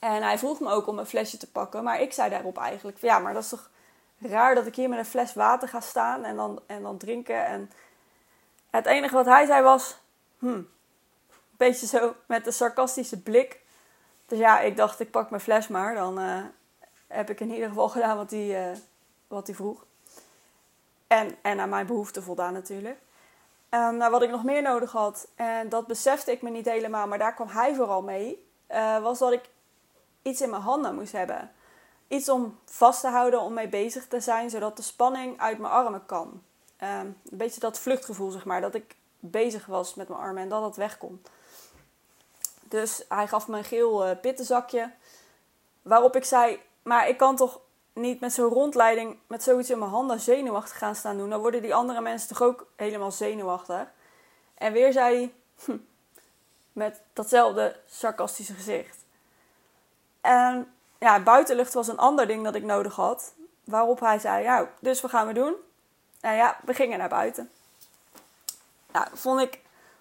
En 0.04 0.22
hij 0.22 0.38
vroeg 0.38 0.60
me 0.60 0.70
ook 0.70 0.86
om 0.86 0.98
een 0.98 1.06
flesje 1.06 1.36
te 1.36 1.50
pakken. 1.50 1.84
Maar 1.84 2.00
ik 2.00 2.12
zei 2.12 2.30
daarop 2.30 2.58
eigenlijk: 2.58 2.98
ja, 2.98 3.18
maar 3.18 3.34
dat 3.34 3.42
is 3.42 3.48
toch 3.48 3.70
raar 4.18 4.54
dat 4.54 4.66
ik 4.66 4.74
hier 4.74 4.88
met 4.88 4.98
een 4.98 5.04
fles 5.04 5.34
water 5.34 5.68
ga 5.68 5.80
staan 5.80 6.24
en 6.24 6.36
dan, 6.36 6.60
en 6.66 6.82
dan 6.82 6.98
drinken. 6.98 7.46
En 7.46 7.70
het 8.70 8.86
enige 8.86 9.14
wat 9.14 9.26
hij 9.26 9.46
zei 9.46 9.62
was: 9.62 9.98
hmm, 10.38 10.68
beetje 11.50 11.86
zo 11.86 12.14
met 12.26 12.46
een 12.46 12.52
sarcastische 12.52 13.22
blik. 13.22 13.60
Dus 14.26 14.38
ja, 14.38 14.60
ik 14.60 14.76
dacht, 14.76 15.00
ik 15.00 15.10
pak 15.10 15.30
mijn 15.30 15.42
fles 15.42 15.68
maar. 15.68 15.94
Dan 15.94 16.20
uh, 16.20 16.44
heb 17.06 17.30
ik 17.30 17.40
in 17.40 17.50
ieder 17.50 17.68
geval 17.68 17.88
gedaan 17.88 18.16
wat 18.16 18.30
hij, 18.30 18.70
uh, 18.70 18.76
wat 19.28 19.46
hij 19.46 19.56
vroeg. 19.56 19.84
En, 21.06 21.36
en 21.42 21.60
aan 21.60 21.68
mijn 21.68 21.86
behoeften 21.86 22.22
voldaan 22.22 22.52
natuurlijk. 22.52 22.98
Um, 23.70 23.96
nou, 23.96 24.10
wat 24.10 24.22
ik 24.22 24.30
nog 24.30 24.44
meer 24.44 24.62
nodig 24.62 24.92
had, 24.92 25.28
en 25.34 25.68
dat 25.68 25.86
besefte 25.86 26.32
ik 26.32 26.42
me 26.42 26.50
niet 26.50 26.64
helemaal, 26.64 27.06
maar 27.06 27.18
daar 27.18 27.34
kwam 27.34 27.48
hij 27.48 27.74
vooral 27.74 28.02
mee, 28.02 28.48
uh, 28.70 29.02
was 29.02 29.18
dat 29.18 29.32
ik 29.32 29.52
iets 30.24 30.40
in 30.40 30.50
mijn 30.50 30.62
handen 30.62 30.94
moest 30.94 31.12
hebben. 31.12 31.52
Iets 32.08 32.28
om 32.28 32.58
vast 32.64 33.00
te 33.00 33.08
houden, 33.08 33.40
om 33.40 33.52
mee 33.52 33.68
bezig 33.68 34.06
te 34.06 34.20
zijn, 34.20 34.50
zodat 34.50 34.76
de 34.76 34.82
spanning 34.82 35.40
uit 35.40 35.58
mijn 35.58 35.72
armen 35.72 36.06
kan. 36.06 36.42
Um, 36.82 36.88
een 36.90 37.16
beetje 37.30 37.60
dat 37.60 37.78
vluchtgevoel, 37.78 38.30
zeg 38.30 38.44
maar, 38.44 38.60
dat 38.60 38.74
ik 38.74 38.96
bezig 39.18 39.66
was 39.66 39.94
met 39.94 40.08
mijn 40.08 40.20
armen 40.20 40.42
en 40.42 40.48
dat 40.48 40.62
het 40.64 40.76
wegkomt. 40.76 41.28
Dus 42.62 43.04
hij 43.08 43.28
gaf 43.28 43.48
me 43.48 43.58
een 43.58 43.64
geel 43.64 44.08
uh, 44.08 44.20
pittenzakje. 44.20 44.90
Waarop 45.82 46.16
ik 46.16 46.24
zei: 46.24 46.60
Maar 46.82 47.08
ik 47.08 47.16
kan 47.16 47.36
toch 47.36 47.60
niet 47.92 48.20
met 48.20 48.32
zo'n 48.32 48.52
rondleiding, 48.52 49.18
met 49.26 49.42
zoiets 49.42 49.70
in 49.70 49.78
mijn 49.78 49.90
handen, 49.90 50.20
zenuwachtig 50.20 50.78
gaan 50.78 50.94
staan 50.94 51.16
doen. 51.16 51.30
Dan 51.30 51.40
worden 51.40 51.62
die 51.62 51.74
andere 51.74 52.00
mensen 52.00 52.28
toch 52.28 52.42
ook 52.42 52.66
helemaal 52.76 53.12
zenuwachtig. 53.12 53.86
En 54.54 54.72
weer 54.72 54.92
zei 54.92 55.32
hij: 55.66 55.76
Met 56.72 57.00
datzelfde 57.12 57.76
sarcastische 57.86 58.54
gezicht. 58.54 59.03
En 60.24 60.74
ja, 60.98 61.22
buitenlucht 61.22 61.74
was 61.74 61.88
een 61.88 61.98
ander 61.98 62.26
ding 62.26 62.44
dat 62.44 62.54
ik 62.54 62.62
nodig 62.62 62.94
had. 62.94 63.32
Waarop 63.64 64.00
hij 64.00 64.18
zei: 64.18 64.42
Ja, 64.42 64.68
dus 64.80 65.00
wat 65.00 65.10
gaan 65.10 65.26
we 65.26 65.32
doen? 65.32 65.54
En 66.20 66.34
ja, 66.34 66.56
we 66.64 66.74
gingen 66.74 66.98
naar 66.98 67.08
buiten. 67.08 67.50
Nou, 68.92 69.06
vond 69.12 69.40
ik 69.40 69.60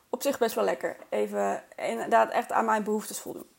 op 0.09 0.21
zich 0.21 0.37
best 0.37 0.55
wel 0.55 0.63
lekker. 0.63 0.97
Even 1.09 1.63
inderdaad 1.75 2.31
echt 2.31 2.51
aan 2.51 2.65
mijn 2.65 2.83
behoeftes 2.83 3.19
voldoen. 3.19 3.49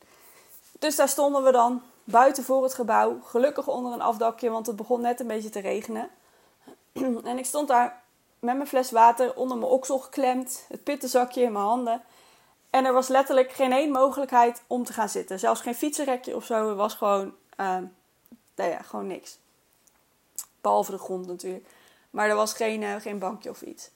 Dus 0.79 0.95
daar 0.95 1.09
stonden 1.09 1.43
we 1.43 1.51
dan 1.51 1.81
buiten 2.03 2.43
voor 2.43 2.63
het 2.63 2.73
gebouw. 2.73 3.19
Gelukkig 3.23 3.67
onder 3.67 3.93
een 3.93 4.01
afdakje, 4.01 4.49
want 4.49 4.67
het 4.67 4.75
begon 4.75 5.01
net 5.01 5.19
een 5.19 5.27
beetje 5.27 5.49
te 5.49 5.59
regenen. 5.59 6.09
en 7.23 7.37
ik 7.37 7.45
stond 7.45 7.67
daar 7.67 8.01
met 8.39 8.55
mijn 8.55 8.67
fles 8.67 8.91
water 8.91 9.35
onder 9.35 9.57
mijn 9.57 9.71
oksel 9.71 9.99
geklemd. 9.99 10.65
Het 10.69 10.83
pittenzakje 10.83 11.41
in 11.41 11.51
mijn 11.51 11.65
handen. 11.65 12.01
En 12.75 12.85
er 12.85 12.93
was 12.93 13.07
letterlijk 13.07 13.51
geen 13.51 13.71
één 13.71 13.91
mogelijkheid 13.91 14.63
om 14.67 14.83
te 14.83 14.93
gaan 14.93 15.09
zitten. 15.09 15.39
Zelfs 15.39 15.61
geen 15.61 15.75
fietsenrekje 15.75 16.35
of 16.35 16.45
zo. 16.45 16.69
Er 16.69 16.75
was 16.75 16.93
gewoon, 16.93 17.33
uh, 17.59 17.77
nou 18.55 18.69
ja, 18.69 18.81
gewoon 18.81 19.07
niks. 19.07 19.37
Behalve 20.61 20.91
de 20.91 20.97
grond 20.97 21.27
natuurlijk. 21.27 21.67
Maar 22.09 22.29
er 22.29 22.35
was 22.35 22.53
geen, 22.53 22.81
uh, 22.81 22.95
geen 22.95 23.19
bankje 23.19 23.49
of 23.49 23.61
iets. 23.61 23.89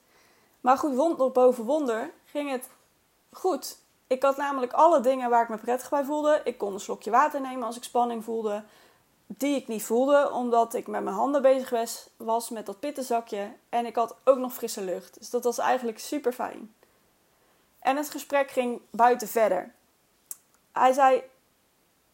Maar 0.61 0.77
goed, 0.77 0.95
wonder 0.95 1.31
boven 1.31 1.63
wonder 1.63 2.11
ging 2.25 2.51
het 2.51 2.69
goed. 3.31 3.77
Ik 4.07 4.23
had 4.23 4.37
namelijk 4.37 4.73
alle 4.73 4.99
dingen 4.99 5.29
waar 5.29 5.43
ik 5.43 5.49
me 5.49 5.57
prettig 5.57 5.89
bij 5.89 6.03
voelde. 6.03 6.41
Ik 6.43 6.57
kon 6.57 6.73
een 6.73 6.79
slokje 6.79 7.11
water 7.11 7.41
nemen 7.41 7.65
als 7.65 7.77
ik 7.77 7.83
spanning 7.83 8.23
voelde. 8.23 8.63
Die 9.27 9.55
ik 9.55 9.67
niet 9.67 9.83
voelde, 9.83 10.31
omdat 10.31 10.73
ik 10.73 10.87
met 10.87 11.03
mijn 11.03 11.15
handen 11.15 11.41
bezig 11.41 11.69
was, 11.69 12.09
was 12.17 12.49
met 12.49 12.65
dat 12.65 12.79
pittenzakje. 12.79 13.51
En 13.69 13.85
ik 13.85 13.95
had 13.95 14.15
ook 14.23 14.37
nog 14.37 14.53
frisse 14.53 14.81
lucht. 14.81 15.19
Dus 15.19 15.29
dat 15.29 15.43
was 15.43 15.57
eigenlijk 15.57 15.99
super 15.99 16.33
fijn. 16.33 16.73
En 17.79 17.97
het 17.97 18.09
gesprek 18.09 18.51
ging 18.51 18.81
buiten 18.89 19.27
verder. 19.27 19.73
Hij 20.71 20.93
zei: 20.93 21.23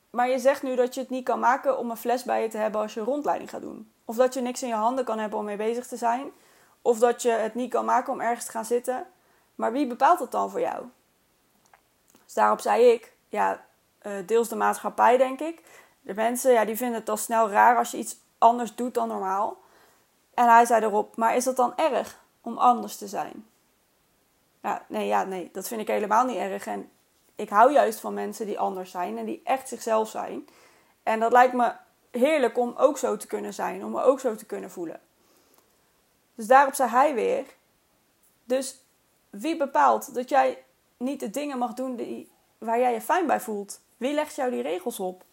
Maar 0.10 0.30
je 0.30 0.40
zegt 0.40 0.64
nu 0.64 0.76
dat 0.76 0.94
je 0.94 1.00
het 1.00 1.10
niet 1.10 1.26
kan 1.26 1.40
maken 1.40 1.78
om 1.78 1.90
een 1.90 1.98
fles 1.98 2.24
bij 2.24 2.42
je 2.42 2.48
te 2.48 2.58
hebben 2.58 2.82
als 2.82 2.94
je 2.94 3.00
een 3.00 3.06
rondleiding 3.06 3.50
gaat 3.50 3.62
doen. 3.62 3.92
Of 4.06 4.16
dat 4.16 4.34
je 4.34 4.42
niks 4.42 4.62
in 4.62 4.68
je 4.68 4.74
handen 4.74 5.06
kan 5.06 5.20
hebben 5.20 5.40
om 5.40 5.46
mee 5.46 5.58
bezig 5.58 5.88
te 5.88 5.98
zijn. 5.98 6.32
Of 6.82 7.00
dat 7.00 7.22
je 7.22 7.32
het 7.32 7.56
niet 7.56 7.70
kan 7.70 7.86
maken 7.86 8.14
om 8.14 8.22
ergens 8.22 8.46
te 8.46 8.52
gaan 8.52 8.66
zitten. 8.66 9.08
Maar 9.56 9.72
wie 9.72 9.88
bepaalt 9.88 10.20
dat 10.20 10.32
dan 10.32 10.50
voor 10.50 10.60
jou? 10.60 10.86
Dus 12.26 12.34
daarop 12.34 12.60
zei 12.60 12.92
ik: 12.92 13.14
Ja, 13.30 13.66
eh, 14.00 14.12
deels 14.26 14.50
de 14.50 14.56
maatschappij, 14.56 15.18
denk 15.18 15.40
ik. 15.40 15.62
De 16.02 16.14
mensen 16.14 16.52
ja, 16.52 16.66
die 16.66 16.78
vinden 16.78 17.00
het 17.00 17.10
al 17.10 17.18
snel 17.18 17.50
raar 17.50 17.78
als 17.78 17.92
je 17.92 17.98
iets 17.98 18.18
anders 18.38 18.76
doet 18.76 18.94
dan 18.94 19.08
normaal. 19.08 19.58
En 20.34 20.48
hij 20.48 20.66
zei 20.66 20.84
erop: 20.84 21.16
Maar 21.16 21.36
is 21.36 21.44
dat 21.44 21.56
dan 21.56 21.76
erg 21.76 22.20
om 22.42 22.58
anders 22.58 22.98
te 22.98 23.08
zijn? 23.08 23.48
Nee, 24.88 25.08
ja, 25.08 25.24
nee, 25.24 25.50
dat 25.52 25.68
vind 25.68 25.82
ik 25.82 25.88
helemaal 25.88 26.26
niet 26.26 26.38
erg. 26.38 26.66
En 26.66 26.90
ik 27.36 27.50
hou 27.50 27.72
juist 27.72 28.00
van 28.00 28.14
mensen 28.14 28.46
die 28.46 28.60
anders 28.60 28.92
zijn 28.92 29.18
en 29.18 29.26
die 29.26 29.42
echt 29.44 29.68
zichzelf 29.68 30.10
zijn. 30.10 30.48
En 31.04 31.20
dat 31.20 31.32
lijkt 31.32 31.54
me 31.54 31.74
heerlijk 32.12 32.58
om 32.58 32.74
ook 32.78 32.98
zo 32.98 33.18
te 33.18 33.28
kunnen 33.28 33.54
zijn, 33.54 33.86
om 33.86 33.92
me 33.92 34.02
ook 34.02 34.20
zo 34.20 34.36
te 34.36 34.46
kunnen 34.46 34.72
voelen. 34.72 35.00
Dus 36.36 36.48
daarop 36.48 36.74
zei 36.74 36.90
hij 36.90 37.14
weer: 37.14 37.46
Dus 38.44 38.84
wie 39.30 39.58
bepaalt 39.58 40.14
dat 40.14 40.30
jij 40.30 40.64
niet 40.98 41.20
de 41.20 41.30
dingen 41.30 41.58
mag 41.58 41.74
doen 41.74 41.96
die, 41.96 42.32
waar 42.58 42.80
jij 42.80 42.94
je 42.94 43.02
fijn 43.02 43.28
bij 43.28 43.40
voelt? 43.40 43.82
Wie 43.98 44.14
legt 44.14 44.36
jou 44.36 44.52
die 44.52 44.62
regels 44.62 45.00
op? 45.00 45.24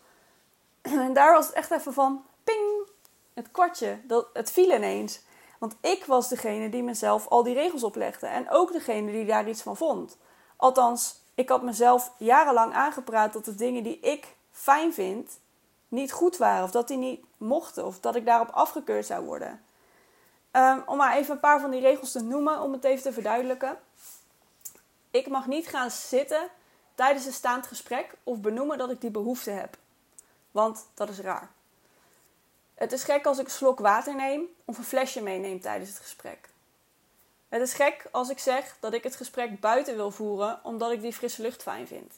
En 0.83 1.13
daar 1.13 1.33
was 1.33 1.47
het 1.47 1.55
echt 1.55 1.71
even 1.71 1.93
van 1.93 2.25
ping, 2.45 2.89
het 3.35 3.51
kwartje, 3.51 3.99
dat, 4.05 4.27
het 4.33 4.51
viel 4.51 4.71
ineens. 4.71 5.21
Want 5.63 5.77
ik 5.81 6.05
was 6.05 6.29
degene 6.29 6.69
die 6.69 6.83
mezelf 6.83 7.29
al 7.29 7.43
die 7.43 7.55
regels 7.55 7.83
oplegde. 7.83 8.27
En 8.27 8.51
ook 8.51 8.73
degene 8.73 9.13
die 9.13 9.25
daar 9.25 9.49
iets 9.49 9.63
van 9.63 9.77
vond. 9.77 10.17
Althans, 10.57 11.21
ik 11.35 11.49
had 11.49 11.63
mezelf 11.63 12.13
jarenlang 12.17 12.73
aangepraat 12.73 13.33
dat 13.33 13.45
de 13.45 13.55
dingen 13.55 13.83
die 13.83 14.01
ik 14.01 14.37
fijn 14.51 14.95
vind 14.95 15.39
niet 15.89 16.13
goed 16.13 16.37
waren. 16.37 16.65
Of 16.65 16.71
dat 16.71 16.89
die 16.89 16.97
niet 16.97 17.25
mochten. 17.37 17.87
Of 17.87 18.01
dat 18.01 18.15
ik 18.15 18.27
daarop 18.27 18.49
afgekeurd 18.49 19.07
zou 19.07 19.25
worden. 19.25 19.63
Ehm, 20.51 20.81
om 20.87 20.97
maar 20.97 21.17
even 21.17 21.35
een 21.35 21.41
paar 21.41 21.61
van 21.61 21.71
die 21.71 21.81
regels 21.81 22.13
te 22.13 22.23
noemen, 22.23 22.61
om 22.61 22.73
het 22.73 22.85
even 22.85 23.03
te 23.03 23.13
verduidelijken. 23.13 23.79
Ik 25.11 25.29
mag 25.29 25.47
niet 25.47 25.69
gaan 25.69 25.91
zitten 25.91 26.49
tijdens 26.95 27.27
een 27.27 27.33
staand 27.33 27.67
gesprek 27.67 28.15
of 28.23 28.41
benoemen 28.41 28.79
dat 28.79 28.91
ik 28.91 29.01
die 29.01 29.11
behoefte 29.11 29.51
heb. 29.51 29.77
Want 30.51 30.87
dat 30.95 31.09
is 31.09 31.19
raar. 31.19 31.51
Het 32.83 32.93
is 32.93 33.05
gek 33.05 33.27
als 33.27 33.39
ik 33.39 33.45
een 33.45 33.51
slok 33.51 33.79
water 33.79 34.15
neem 34.15 34.49
of 34.65 34.79
een 34.79 34.85
flesje 34.85 35.23
meeneem 35.23 35.61
tijdens 35.61 35.91
het 35.91 35.99
gesprek. 35.99 36.49
Het 37.49 37.63
is 37.63 37.75
gek 37.75 38.09
als 38.11 38.29
ik 38.29 38.39
zeg 38.39 38.77
dat 38.81 38.93
ik 38.93 39.03
het 39.03 39.17
gesprek 39.17 39.61
buiten 39.61 39.97
wil 39.97 40.11
voeren 40.11 40.61
omdat 40.63 40.91
ik 40.91 41.01
die 41.01 41.13
frisse 41.13 41.43
lucht 41.43 41.63
fijn 41.63 41.87
vind. 41.87 42.15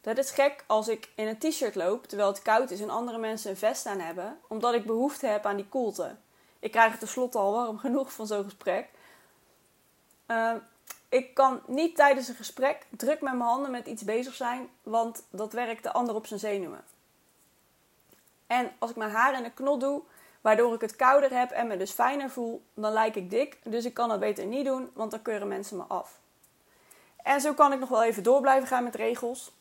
Het 0.00 0.18
is 0.18 0.30
gek 0.30 0.64
als 0.66 0.88
ik 0.88 1.08
in 1.14 1.26
een 1.26 1.38
t-shirt 1.38 1.74
loop 1.74 2.06
terwijl 2.06 2.28
het 2.28 2.42
koud 2.42 2.70
is 2.70 2.80
en 2.80 2.90
andere 2.90 3.18
mensen 3.18 3.50
een 3.50 3.56
vest 3.56 3.86
aan 3.86 4.00
hebben, 4.00 4.38
omdat 4.48 4.74
ik 4.74 4.86
behoefte 4.86 5.26
heb 5.26 5.46
aan 5.46 5.56
die 5.56 5.68
koelte. 5.68 6.16
Ik 6.58 6.70
krijg 6.70 6.90
het 6.90 7.00
tenslotte 7.00 7.38
al 7.38 7.52
warm 7.52 7.78
genoeg 7.78 8.12
van 8.12 8.26
zo'n 8.26 8.44
gesprek. 8.44 8.88
Uh, 10.26 10.52
ik 11.08 11.34
kan 11.34 11.60
niet 11.66 11.96
tijdens 11.96 12.28
een 12.28 12.34
gesprek 12.34 12.86
druk 12.90 13.20
met 13.20 13.32
mijn 13.32 13.50
handen 13.50 13.70
met 13.70 13.86
iets 13.86 14.04
bezig 14.04 14.34
zijn, 14.34 14.68
want 14.82 15.22
dat 15.30 15.52
werkt 15.52 15.82
de 15.82 15.92
ander 15.92 16.14
op 16.14 16.26
zijn 16.26 16.40
zenuwen. 16.40 16.84
En 18.48 18.70
als 18.78 18.90
ik 18.90 18.96
mijn 18.96 19.10
haar 19.10 19.38
in 19.38 19.44
een 19.44 19.54
knot 19.54 19.80
doe, 19.80 20.02
waardoor 20.40 20.74
ik 20.74 20.80
het 20.80 20.96
kouder 20.96 21.38
heb 21.38 21.50
en 21.50 21.66
me 21.66 21.76
dus 21.76 21.90
fijner 21.90 22.30
voel, 22.30 22.62
dan 22.74 22.92
lijk 22.92 23.14
ik 23.14 23.30
dik. 23.30 23.58
Dus 23.64 23.84
ik 23.84 23.94
kan 23.94 24.08
dat 24.08 24.20
beter 24.20 24.46
niet 24.46 24.64
doen, 24.64 24.90
want 24.94 25.10
dan 25.10 25.22
keuren 25.22 25.48
mensen 25.48 25.76
me 25.76 25.82
af. 25.82 26.18
En 27.22 27.40
zo 27.40 27.54
kan 27.54 27.72
ik 27.72 27.78
nog 27.78 27.88
wel 27.88 28.02
even 28.02 28.22
door 28.22 28.40
blijven 28.40 28.68
gaan 28.68 28.84
met 28.84 28.94
regels. 28.94 29.52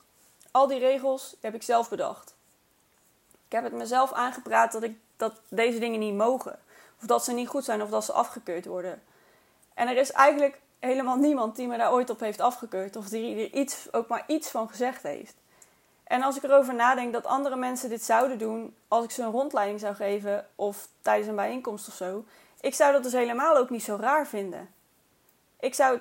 Al 0.52 0.68
die 0.68 0.80
regels 0.80 1.36
heb 1.42 1.54
ik 1.54 1.64
zelf 1.64 1.90
bedacht. 1.90 2.36
Ik 3.46 3.52
heb 3.52 3.64
het 3.64 3.74
mezelf 3.74 4.14
aangepraat 4.14 4.72
dat, 4.72 4.84
ik, 4.84 4.98
dat 5.18 5.42
deze 5.50 5.80
dingen 5.80 6.00
niet 6.00 6.16
mogen. 6.16 6.60
Of 7.02 7.08
dat 7.08 7.24
ze 7.24 7.34
niet 7.34 7.48
goed 7.48 7.64
zijn 7.64 7.82
of 7.82 7.90
dat 7.90 8.06
ze 8.06 8.12
afgekeurd 8.12 8.66
worden. 8.66 9.02
En 9.74 9.88
er 9.88 9.98
is 9.98 10.12
eigenlijk 10.12 10.60
helemaal 10.80 11.16
niemand 11.16 11.56
die 11.56 11.68
me 11.68 11.78
daar 11.78 11.92
ooit 11.92 12.10
op 12.10 12.20
heeft 12.20 12.40
afgekeurd. 12.40 12.96
Of 12.96 13.10
die 13.10 13.36
er 13.36 13.54
iets, 13.54 13.94
ook 13.94 14.08
maar 14.08 14.24
iets 14.28 14.50
van 14.50 14.70
gezegd 14.70 15.04
heeft. 15.04 15.36
En 16.08 16.24
als 16.24 16.38
ik 16.38 16.44
erover 16.44 16.76
nadenk 16.76 17.14
dat 17.14 17.26
andere 17.26 17.56
mensen 17.56 17.90
dit 17.90 18.04
zouden 18.04 18.38
doen 18.38 18.76
als 18.88 19.04
ik 19.04 19.12
ze 19.12 19.24
een 19.24 19.32
rondleiding 19.32 19.80
zou 19.80 19.96
geven 19.96 20.48
of 20.56 20.88
tijdens 21.02 21.28
een 21.28 21.36
bijeenkomst 21.36 21.88
of 21.88 21.94
zo, 21.94 22.26
ik 22.60 22.76
zou 22.76 22.92
dat 22.92 23.04
dus 23.04 23.14
helemaal 23.14 23.58
ook 23.58 23.70
niet 23.70 23.84
zo 23.84 23.98
raar 24.00 24.28
vinden. 24.28 24.74
Ik 25.60 25.74
zou 25.74 25.94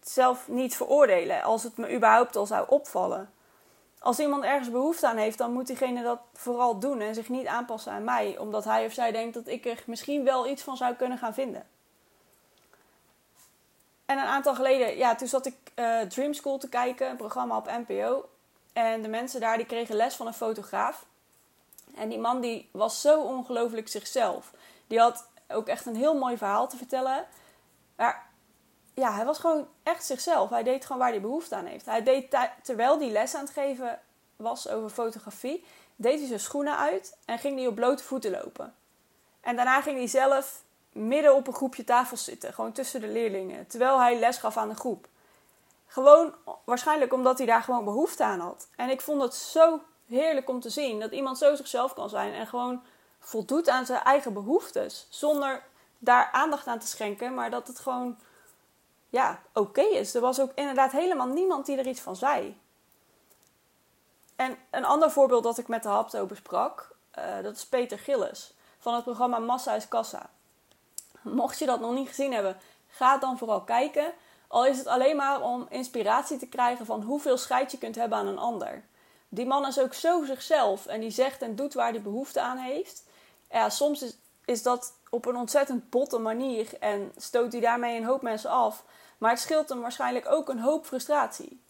het 0.00 0.10
zelf 0.10 0.48
niet 0.48 0.76
veroordelen 0.76 1.42
als 1.42 1.62
het 1.62 1.76
me 1.76 1.94
überhaupt 1.94 2.36
al 2.36 2.46
zou 2.46 2.66
opvallen. 2.68 3.32
Als 3.98 4.18
iemand 4.18 4.44
ergens 4.44 4.70
behoefte 4.70 5.08
aan 5.08 5.16
heeft, 5.16 5.38
dan 5.38 5.52
moet 5.52 5.66
diegene 5.66 6.02
dat 6.02 6.20
vooral 6.34 6.78
doen 6.78 7.00
en 7.00 7.14
zich 7.14 7.28
niet 7.28 7.46
aanpassen 7.46 7.92
aan 7.92 8.04
mij, 8.04 8.38
omdat 8.38 8.64
hij 8.64 8.86
of 8.86 8.92
zij 8.92 9.12
denkt 9.12 9.34
dat 9.34 9.46
ik 9.46 9.66
er 9.66 9.82
misschien 9.86 10.24
wel 10.24 10.48
iets 10.48 10.62
van 10.62 10.76
zou 10.76 10.94
kunnen 10.94 11.18
gaan 11.18 11.34
vinden. 11.34 11.66
En 14.04 14.18
een 14.18 14.24
aantal 14.24 14.54
geleden, 14.54 14.96
ja, 14.96 15.14
toen 15.14 15.28
zat 15.28 15.46
ik 15.46 15.54
uh, 15.76 16.00
Dream 16.00 16.32
School 16.32 16.58
te 16.58 16.68
kijken, 16.68 17.10
een 17.10 17.16
programma 17.16 17.56
op 17.56 17.70
NPO. 17.86 18.28
En 18.78 19.02
de 19.02 19.08
mensen 19.08 19.40
daar 19.40 19.56
die 19.56 19.66
kregen 19.66 19.94
les 19.96 20.14
van 20.14 20.26
een 20.26 20.34
fotograaf. 20.34 21.06
En 21.94 22.08
die 22.08 22.18
man 22.18 22.40
die 22.40 22.68
was 22.72 23.00
zo 23.00 23.22
ongelooflijk 23.22 23.88
zichzelf. 23.88 24.52
Die 24.86 24.98
had 24.98 25.28
ook 25.48 25.68
echt 25.68 25.86
een 25.86 25.96
heel 25.96 26.18
mooi 26.18 26.36
verhaal 26.36 26.68
te 26.68 26.76
vertellen. 26.76 27.26
Maar 27.96 28.26
ja, 28.94 29.12
hij 29.12 29.24
was 29.24 29.38
gewoon 29.38 29.68
echt 29.82 30.04
zichzelf. 30.04 30.50
Hij 30.50 30.62
deed 30.62 30.84
gewoon 30.84 30.98
waar 30.98 31.10
hij 31.10 31.20
behoefte 31.20 31.54
aan 31.54 31.64
heeft. 31.64 31.86
Hij 31.86 32.02
deed 32.02 32.36
terwijl 32.62 32.98
die 32.98 33.10
les 33.10 33.34
aan 33.34 33.44
het 33.44 33.52
geven 33.52 34.00
was 34.36 34.68
over 34.68 34.90
fotografie, 34.90 35.64
deed 35.96 36.18
hij 36.18 36.28
zijn 36.28 36.40
schoenen 36.40 36.76
uit 36.76 37.16
en 37.24 37.38
ging 37.38 37.58
hij 37.58 37.66
op 37.66 37.74
blote 37.74 38.04
voeten 38.04 38.30
lopen. 38.30 38.74
En 39.40 39.56
daarna 39.56 39.82
ging 39.82 39.96
hij 39.96 40.06
zelf 40.06 40.62
midden 40.92 41.34
op 41.34 41.46
een 41.46 41.54
groepje 41.54 41.84
tafels 41.84 42.24
zitten, 42.24 42.54
gewoon 42.54 42.72
tussen 42.72 43.00
de 43.00 43.08
leerlingen, 43.08 43.66
terwijl 43.66 44.00
hij 44.00 44.18
les 44.18 44.36
gaf 44.36 44.56
aan 44.56 44.68
de 44.68 44.74
groep. 44.74 45.08
Gewoon 45.88 46.34
waarschijnlijk 46.64 47.12
omdat 47.12 47.38
hij 47.38 47.46
daar 47.46 47.62
gewoon 47.62 47.84
behoefte 47.84 48.24
aan 48.24 48.40
had. 48.40 48.68
En 48.76 48.90
ik 48.90 49.00
vond 49.00 49.22
het 49.22 49.34
zo 49.34 49.80
heerlijk 50.06 50.48
om 50.48 50.60
te 50.60 50.70
zien 50.70 51.00
dat 51.00 51.12
iemand 51.12 51.38
zo 51.38 51.54
zichzelf 51.54 51.94
kan 51.94 52.08
zijn 52.08 52.32
en 52.32 52.46
gewoon 52.46 52.82
voldoet 53.18 53.68
aan 53.68 53.86
zijn 53.86 54.02
eigen 54.02 54.32
behoeftes. 54.32 55.06
Zonder 55.10 55.62
daar 55.98 56.28
aandacht 56.32 56.66
aan 56.66 56.78
te 56.78 56.86
schenken, 56.86 57.34
maar 57.34 57.50
dat 57.50 57.66
het 57.66 57.78
gewoon 57.78 58.18
ja, 59.08 59.42
oké 59.52 59.80
is. 59.82 60.14
Er 60.14 60.20
was 60.20 60.40
ook 60.40 60.52
inderdaad 60.54 60.92
helemaal 60.92 61.26
niemand 61.26 61.66
die 61.66 61.76
er 61.76 61.86
iets 61.86 62.00
van 62.00 62.16
zei. 62.16 62.60
En 64.36 64.58
een 64.70 64.84
ander 64.84 65.10
voorbeeld 65.10 65.42
dat 65.42 65.58
ik 65.58 65.68
met 65.68 65.82
de 65.82 65.88
Hapto 65.88 66.26
besprak, 66.26 66.96
uh, 67.18 67.42
dat 67.42 67.56
is 67.56 67.66
Peter 67.66 67.98
Gillis 67.98 68.54
van 68.78 68.94
het 68.94 69.04
programma 69.04 69.38
Massa 69.38 69.74
is 69.74 69.88
Kassa. 69.88 70.30
Mocht 71.22 71.58
je 71.58 71.66
dat 71.66 71.80
nog 71.80 71.94
niet 71.94 72.08
gezien 72.08 72.32
hebben, 72.32 72.56
ga 72.88 73.18
dan 73.18 73.38
vooral 73.38 73.62
kijken. 73.62 74.12
Al 74.48 74.66
is 74.66 74.78
het 74.78 74.86
alleen 74.86 75.16
maar 75.16 75.42
om 75.42 75.66
inspiratie 75.68 76.38
te 76.38 76.48
krijgen 76.48 76.86
van 76.86 77.02
hoeveel 77.02 77.36
scheid 77.36 77.70
je 77.70 77.78
kunt 77.78 77.94
hebben 77.94 78.18
aan 78.18 78.26
een 78.26 78.38
ander. 78.38 78.84
Die 79.28 79.46
man 79.46 79.66
is 79.66 79.80
ook 79.80 79.94
zo 79.94 80.24
zichzelf 80.24 80.86
en 80.86 81.00
die 81.00 81.10
zegt 81.10 81.42
en 81.42 81.56
doet 81.56 81.74
waar 81.74 81.90
hij 81.90 82.02
behoefte 82.02 82.40
aan 82.40 82.56
heeft. 82.56 83.04
Ja, 83.50 83.70
soms 83.70 84.02
is, 84.02 84.18
is 84.44 84.62
dat 84.62 84.92
op 85.10 85.26
een 85.26 85.36
ontzettend 85.36 85.90
botte 85.90 86.18
manier 86.18 86.78
en 86.80 87.12
stoot 87.16 87.52
hij 87.52 87.60
daarmee 87.60 87.96
een 87.96 88.04
hoop 88.04 88.22
mensen 88.22 88.50
af. 88.50 88.84
Maar 89.18 89.30
het 89.30 89.40
scheelt 89.40 89.68
hem 89.68 89.80
waarschijnlijk 89.80 90.30
ook 90.30 90.48
een 90.48 90.60
hoop 90.60 90.86
frustratie. 90.86 91.62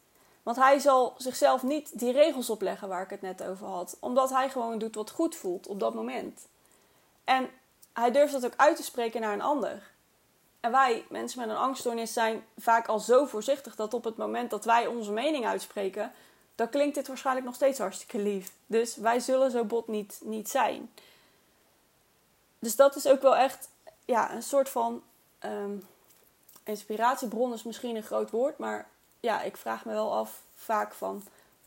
Want 0.43 0.57
hij 0.57 0.79
zal 0.79 1.15
zichzelf 1.17 1.63
niet 1.63 1.99
die 1.99 2.13
regels 2.13 2.51
opleggen 2.51 2.89
waar 2.89 3.03
ik 3.03 3.11
het 3.11 3.21
net 3.21 3.43
over 3.43 3.67
had, 3.67 3.97
omdat 4.01 4.31
hij 4.31 4.51
gewoon 4.51 4.79
doet 4.79 4.95
wat 4.95 5.11
goed 5.11 5.37
voelt 5.37 5.67
op 5.67 5.81
dat 5.81 5.95
moment. 5.95 6.49
En 7.25 7.51
hij 7.93 8.11
durft 8.11 8.33
dat 8.33 8.47
ook 8.47 8.57
uit 8.57 8.77
te 8.77 8.83
spreken 8.83 9.21
naar 9.21 9.33
een 9.33 9.41
ander. 9.41 9.91
En 10.61 10.71
wij, 10.71 11.05
mensen 11.09 11.41
met 11.41 11.49
een 11.49 11.57
angststoornis, 11.57 12.13
zijn 12.13 12.47
vaak 12.59 12.87
al 12.87 12.99
zo 12.99 13.27
voorzichtig 13.27 13.75
dat 13.75 13.95
op 13.95 14.05
het 14.05 14.17
moment 14.17 14.51
dat 14.51 14.65
wij 14.65 14.87
onze 14.87 15.13
mening 15.13 15.47
uitspreken, 15.47 16.13
dan 16.55 16.69
klinkt 16.69 16.95
dit 16.95 17.09
waarschijnlijk 17.09 17.47
nog 17.47 17.55
steeds 17.55 17.79
hartstikke 17.79 18.19
lief. 18.19 18.53
Dus 18.67 18.97
wij 18.97 19.21
zullen 19.21 19.51
zo 19.51 19.65
bot 19.65 19.89
niet, 19.89 20.21
niet 20.25 20.49
zijn. 20.49 20.91
Dus 22.59 22.77
dat 22.77 22.97
is 22.97 23.07
ook 23.07 23.23
wel 23.23 23.37
echt 23.37 23.69
ja, 24.05 24.33
een 24.33 24.43
soort 24.43 24.69
van 24.69 25.03
um, 25.45 25.87
inspiratiebron 26.65 27.53
is 27.53 27.63
misschien 27.63 27.97
een 27.97 28.03
groot 28.03 28.31
woord, 28.31 28.59
maar 28.59 28.89
ja, 29.21 29.43
ik 29.43 29.57
vraag 29.57 29.85
me 29.85 29.93
wel 29.93 30.13
af 30.13 30.43
vaak 30.55 30.95
van 30.95 31.23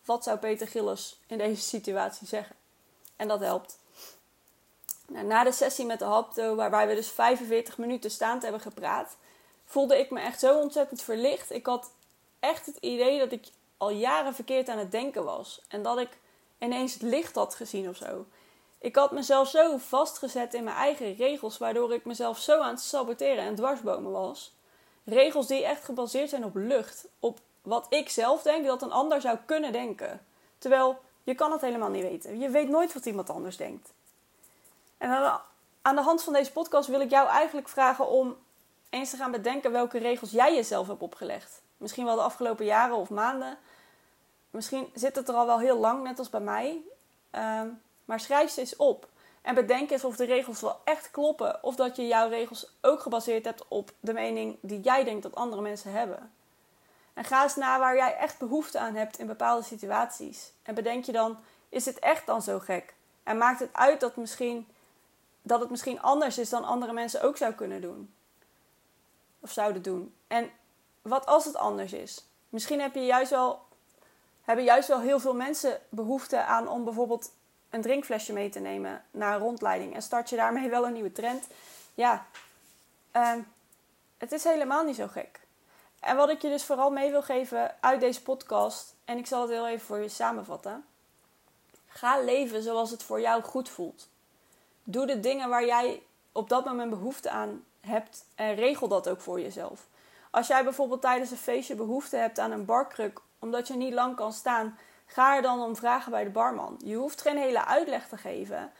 wat 0.05 0.23
zou 0.23 0.37
Peter 0.37 0.67
Gillis 0.67 1.19
in 1.27 1.37
deze 1.37 1.61
situatie 1.61 2.27
zeggen? 2.27 2.55
En 3.15 3.27
dat 3.27 3.39
helpt. 3.39 3.77
Nou, 5.11 5.25
na 5.25 5.43
de 5.43 5.51
sessie 5.51 5.85
met 5.85 5.99
de 5.99 6.05
hapto, 6.05 6.55
waarbij 6.55 6.87
we 6.87 6.95
dus 6.95 7.11
45 7.11 7.77
minuten 7.77 8.11
staand 8.11 8.41
hebben 8.41 8.61
gepraat, 8.61 9.17
voelde 9.65 9.99
ik 9.99 10.09
me 10.09 10.19
echt 10.19 10.39
zo 10.39 10.59
ontzettend 10.59 11.01
verlicht. 11.01 11.51
Ik 11.51 11.65
had 11.65 11.91
echt 12.39 12.65
het 12.65 12.77
idee 12.77 13.19
dat 13.19 13.31
ik 13.31 13.47
al 13.77 13.89
jaren 13.89 14.35
verkeerd 14.35 14.69
aan 14.69 14.77
het 14.77 14.91
denken 14.91 15.23
was. 15.23 15.61
En 15.67 15.83
dat 15.83 15.97
ik 15.97 16.09
ineens 16.59 16.93
het 16.93 17.01
licht 17.01 17.35
had 17.35 17.55
gezien 17.55 17.89
of 17.89 17.95
zo. 17.95 18.25
Ik 18.79 18.95
had 18.95 19.11
mezelf 19.11 19.49
zo 19.49 19.77
vastgezet 19.77 20.53
in 20.53 20.63
mijn 20.63 20.75
eigen 20.75 21.15
regels, 21.15 21.57
waardoor 21.57 21.93
ik 21.93 22.05
mezelf 22.05 22.37
zo 22.37 22.59
aan 22.59 22.73
het 22.73 22.81
saboteren 22.81 23.43
en 23.43 23.55
dwarsbomen 23.55 24.11
was. 24.11 24.53
Regels 25.03 25.47
die 25.47 25.65
echt 25.65 25.83
gebaseerd 25.83 26.29
zijn 26.29 26.45
op 26.45 26.55
lucht, 26.55 27.07
op 27.19 27.39
wat 27.61 27.85
ik 27.89 28.09
zelf 28.09 28.41
denk 28.41 28.65
dat 28.65 28.81
een 28.81 28.91
ander 28.91 29.21
zou 29.21 29.37
kunnen 29.45 29.71
denken. 29.71 30.25
Terwijl 30.57 30.99
je 31.23 31.35
kan 31.35 31.51
het 31.51 31.61
helemaal 31.61 31.89
niet 31.89 32.03
weten. 32.03 32.39
Je 32.39 32.49
weet 32.49 32.69
nooit 32.69 32.93
wat 32.93 33.05
iemand 33.05 33.29
anders 33.29 33.57
denkt. 33.57 33.93
En 35.01 35.41
aan 35.81 35.95
de 35.95 36.01
hand 36.01 36.23
van 36.23 36.33
deze 36.33 36.51
podcast 36.51 36.89
wil 36.89 37.01
ik 37.01 37.09
jou 37.09 37.27
eigenlijk 37.27 37.69
vragen 37.69 38.07
om 38.07 38.37
eens 38.89 39.09
te 39.09 39.17
gaan 39.17 39.31
bedenken 39.31 39.71
welke 39.71 39.97
regels 39.97 40.31
jij 40.31 40.55
jezelf 40.55 40.87
hebt 40.87 41.01
opgelegd. 41.01 41.61
Misschien 41.77 42.05
wel 42.05 42.15
de 42.15 42.21
afgelopen 42.21 42.65
jaren 42.65 42.95
of 42.95 43.09
maanden. 43.09 43.57
Misschien 44.49 44.89
zit 44.93 45.15
het 45.15 45.27
er 45.27 45.35
al 45.35 45.45
wel 45.45 45.59
heel 45.59 45.77
lang, 45.77 46.03
net 46.03 46.19
als 46.19 46.29
bij 46.29 46.39
mij. 46.39 46.81
Ehm, 47.29 47.67
maar 48.05 48.19
schrijf 48.19 48.51
ze 48.51 48.59
eens 48.59 48.75
op. 48.75 49.07
En 49.41 49.55
bedenk 49.55 49.89
eens 49.89 50.03
of 50.03 50.15
de 50.15 50.25
regels 50.25 50.61
wel 50.61 50.81
echt 50.83 51.11
kloppen. 51.11 51.63
Of 51.63 51.75
dat 51.75 51.95
je 51.95 52.07
jouw 52.07 52.29
regels 52.29 52.73
ook 52.81 53.01
gebaseerd 53.01 53.45
hebt 53.45 53.67
op 53.67 53.91
de 53.99 54.13
mening 54.13 54.57
die 54.61 54.81
jij 54.81 55.03
denkt 55.03 55.23
dat 55.23 55.35
andere 55.35 55.61
mensen 55.61 55.91
hebben. 55.91 56.31
En 57.13 57.23
ga 57.23 57.43
eens 57.43 57.55
na 57.55 57.79
waar 57.79 57.95
jij 57.95 58.15
echt 58.15 58.39
behoefte 58.39 58.79
aan 58.79 58.95
hebt 58.95 59.19
in 59.19 59.27
bepaalde 59.27 59.63
situaties. 59.63 60.51
En 60.63 60.75
bedenk 60.75 61.05
je 61.05 61.11
dan, 61.11 61.37
is 61.69 61.85
het 61.85 61.99
echt 61.99 62.25
dan 62.25 62.41
zo 62.41 62.59
gek? 62.59 62.93
En 63.23 63.37
maakt 63.37 63.59
het 63.59 63.69
uit 63.73 63.99
dat, 63.99 64.15
misschien, 64.15 64.67
dat 65.41 65.59
het 65.59 65.69
misschien 65.69 66.01
anders 66.01 66.37
is 66.37 66.49
dan 66.49 66.63
andere 66.63 66.93
mensen 66.93 67.21
ook 67.21 67.37
zou 67.37 67.53
kunnen 67.53 67.81
doen? 67.81 68.13
Of 69.39 69.51
zouden 69.51 69.81
doen? 69.81 70.13
En 70.27 70.51
wat 71.01 71.25
als 71.25 71.45
het 71.45 71.55
anders 71.55 71.93
is? 71.93 72.25
Misschien 72.49 72.81
heb 72.81 72.93
je 72.93 73.05
juist 73.05 73.31
wel, 73.31 73.61
hebben 74.41 74.65
juist 74.65 74.87
wel 74.87 74.99
heel 74.99 75.19
veel 75.19 75.35
mensen 75.35 75.79
behoefte 75.89 76.43
aan 76.43 76.67
om 76.67 76.83
bijvoorbeeld 76.83 77.31
een 77.69 77.81
drinkflesje 77.81 78.33
mee 78.33 78.49
te 78.49 78.59
nemen 78.59 79.03
naar 79.11 79.33
een 79.33 79.41
rondleiding. 79.41 79.95
En 79.95 80.01
start 80.01 80.29
je 80.29 80.35
daarmee 80.35 80.69
wel 80.69 80.85
een 80.85 80.93
nieuwe 80.93 81.11
trend. 81.11 81.47
Ja, 81.93 82.25
uh, 83.15 83.33
het 84.17 84.31
is 84.31 84.43
helemaal 84.43 84.83
niet 84.83 84.95
zo 84.95 85.07
gek. 85.07 85.39
En 85.99 86.15
wat 86.15 86.29
ik 86.29 86.41
je 86.41 86.49
dus 86.49 86.63
vooral 86.63 86.91
mee 86.91 87.09
wil 87.11 87.21
geven 87.21 87.75
uit 87.79 87.99
deze 87.99 88.21
podcast, 88.21 88.95
en 89.05 89.17
ik 89.17 89.27
zal 89.27 89.41
het 89.41 89.49
heel 89.49 89.67
even 89.67 89.85
voor 89.85 89.97
je 89.97 90.09
samenvatten. 90.09 90.85
Ga 91.87 92.19
leven 92.19 92.63
zoals 92.63 92.91
het 92.91 93.03
voor 93.03 93.21
jou 93.21 93.43
goed 93.43 93.69
voelt. 93.69 94.07
Doe 94.83 95.05
de 95.05 95.19
dingen 95.19 95.49
waar 95.49 95.65
jij 95.65 96.03
op 96.31 96.49
dat 96.49 96.65
moment 96.65 96.89
behoefte 96.89 97.29
aan 97.29 97.63
hebt 97.81 98.25
en 98.35 98.55
regel 98.55 98.87
dat 98.87 99.09
ook 99.09 99.21
voor 99.21 99.41
jezelf. 99.41 99.87
Als 100.31 100.47
jij 100.47 100.63
bijvoorbeeld 100.63 101.01
tijdens 101.01 101.31
een 101.31 101.37
feestje 101.37 101.75
behoefte 101.75 102.17
hebt 102.17 102.39
aan 102.39 102.51
een 102.51 102.65
barkruk 102.65 103.19
omdat 103.39 103.67
je 103.67 103.73
niet 103.73 103.93
lang 103.93 104.15
kan 104.15 104.33
staan, 104.33 104.77
ga 105.05 105.35
er 105.35 105.41
dan 105.41 105.61
om 105.61 105.75
vragen 105.75 106.11
bij 106.11 106.23
de 106.23 106.29
barman. 106.29 106.79
Je 106.83 106.95
hoeft 106.95 107.21
geen 107.21 107.37
hele 107.37 107.65
uitleg 107.65 108.07
te 108.07 108.17
geven. 108.17 108.71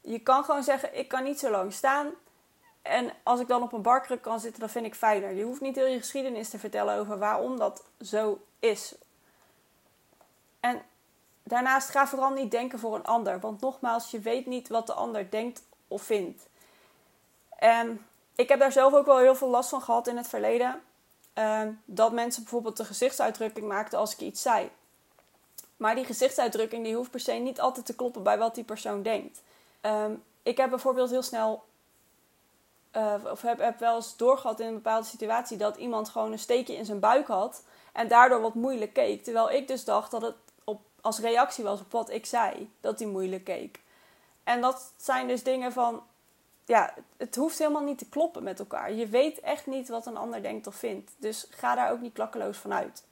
Je 0.00 0.18
kan 0.18 0.44
gewoon 0.44 0.62
zeggen: 0.62 0.98
Ik 0.98 1.08
kan 1.08 1.24
niet 1.24 1.38
zo 1.38 1.50
lang 1.50 1.72
staan. 1.72 2.10
En 2.82 3.12
als 3.22 3.40
ik 3.40 3.48
dan 3.48 3.62
op 3.62 3.72
een 3.72 3.82
barkruk 3.82 4.22
kan 4.22 4.40
zitten, 4.40 4.60
dan 4.60 4.70
vind 4.70 4.86
ik 4.86 4.94
fijner. 4.94 5.30
Je 5.32 5.44
hoeft 5.44 5.60
niet 5.60 5.76
heel 5.76 5.86
je 5.86 5.98
geschiedenis 5.98 6.50
te 6.50 6.58
vertellen 6.58 6.98
over 6.98 7.18
waarom 7.18 7.58
dat 7.58 7.84
zo 8.00 8.40
is. 8.58 8.94
En 10.60 10.82
daarnaast 11.42 11.90
ga 11.90 12.06
vooral 12.06 12.30
niet 12.30 12.50
denken 12.50 12.78
voor 12.78 12.94
een 12.94 13.04
ander. 13.04 13.40
Want 13.40 13.60
nogmaals, 13.60 14.10
je 14.10 14.20
weet 14.20 14.46
niet 14.46 14.68
wat 14.68 14.86
de 14.86 14.92
ander 14.92 15.30
denkt 15.30 15.62
of 15.88 16.02
vindt. 16.02 16.48
En 17.58 18.06
ik 18.34 18.48
heb 18.48 18.58
daar 18.58 18.72
zelf 18.72 18.94
ook 18.94 19.06
wel 19.06 19.18
heel 19.18 19.34
veel 19.34 19.48
last 19.48 19.68
van 19.68 19.82
gehad 19.82 20.06
in 20.06 20.16
het 20.16 20.28
verleden. 20.28 20.82
Ehm, 21.32 21.72
dat 21.84 22.12
mensen 22.12 22.42
bijvoorbeeld 22.42 22.76
de 22.76 22.84
gezichtsuitdrukking 22.84 23.68
maakten 23.68 23.98
als 23.98 24.12
ik 24.12 24.20
iets 24.20 24.42
zei. 24.42 24.70
Maar 25.76 25.94
die 25.94 26.04
gezichtsuitdrukking 26.04 26.84
die 26.84 26.94
hoeft 26.94 27.10
per 27.10 27.20
se 27.20 27.32
niet 27.32 27.60
altijd 27.60 27.86
te 27.86 27.94
kloppen 27.94 28.22
bij 28.22 28.38
wat 28.38 28.54
die 28.54 28.64
persoon 28.64 29.02
denkt. 29.02 29.42
Ehm, 29.80 30.12
ik 30.42 30.56
heb 30.56 30.70
bijvoorbeeld 30.70 31.10
heel 31.10 31.22
snel, 31.22 31.64
uh, 32.96 33.14
of 33.30 33.42
heb, 33.42 33.78
wel 33.78 33.96
eens 33.96 34.16
doorgehad 34.16 34.60
in 34.60 34.66
een 34.66 34.74
bepaalde 34.74 35.06
situatie 35.06 35.56
dat 35.56 35.76
iemand 35.76 36.08
gewoon 36.08 36.32
een 36.32 36.38
steekje 36.38 36.76
in 36.76 36.84
zijn 36.84 37.00
buik 37.00 37.26
had 37.26 37.62
en 37.92 38.08
daardoor 38.08 38.40
wat 38.40 38.54
moeilijk 38.54 38.92
keek. 38.92 39.24
Terwijl 39.24 39.50
ik 39.50 39.68
dus 39.68 39.84
dacht 39.84 40.10
dat 40.10 40.22
het 40.22 40.34
als 41.00 41.18
reactie 41.18 41.64
was 41.64 41.80
op 41.80 41.92
wat 41.92 42.10
ik 42.10 42.26
zei, 42.26 42.72
dat 42.80 42.98
hij 42.98 43.08
moeilijk 43.08 43.44
keek. 43.44 43.80
En 44.44 44.60
dat 44.60 44.92
zijn 44.96 45.28
dus 45.28 45.42
dingen 45.42 45.72
van, 45.72 46.02
ja, 46.64 46.94
het 47.16 47.36
hoeft 47.36 47.58
helemaal 47.58 47.82
niet 47.82 47.98
te 47.98 48.08
kloppen 48.08 48.42
met 48.42 48.58
elkaar. 48.58 48.92
Je 48.92 49.06
weet 49.06 49.40
echt 49.40 49.66
niet 49.66 49.88
wat 49.88 50.06
een 50.06 50.16
ander 50.16 50.42
denkt 50.42 50.66
of 50.66 50.74
vindt. 50.74 51.12
Dus 51.16 51.46
ga 51.50 51.74
daar 51.74 51.90
ook 51.90 52.00
niet 52.00 52.12
klakkeloos 52.12 52.56
van 52.56 52.72
uit. 52.72 53.04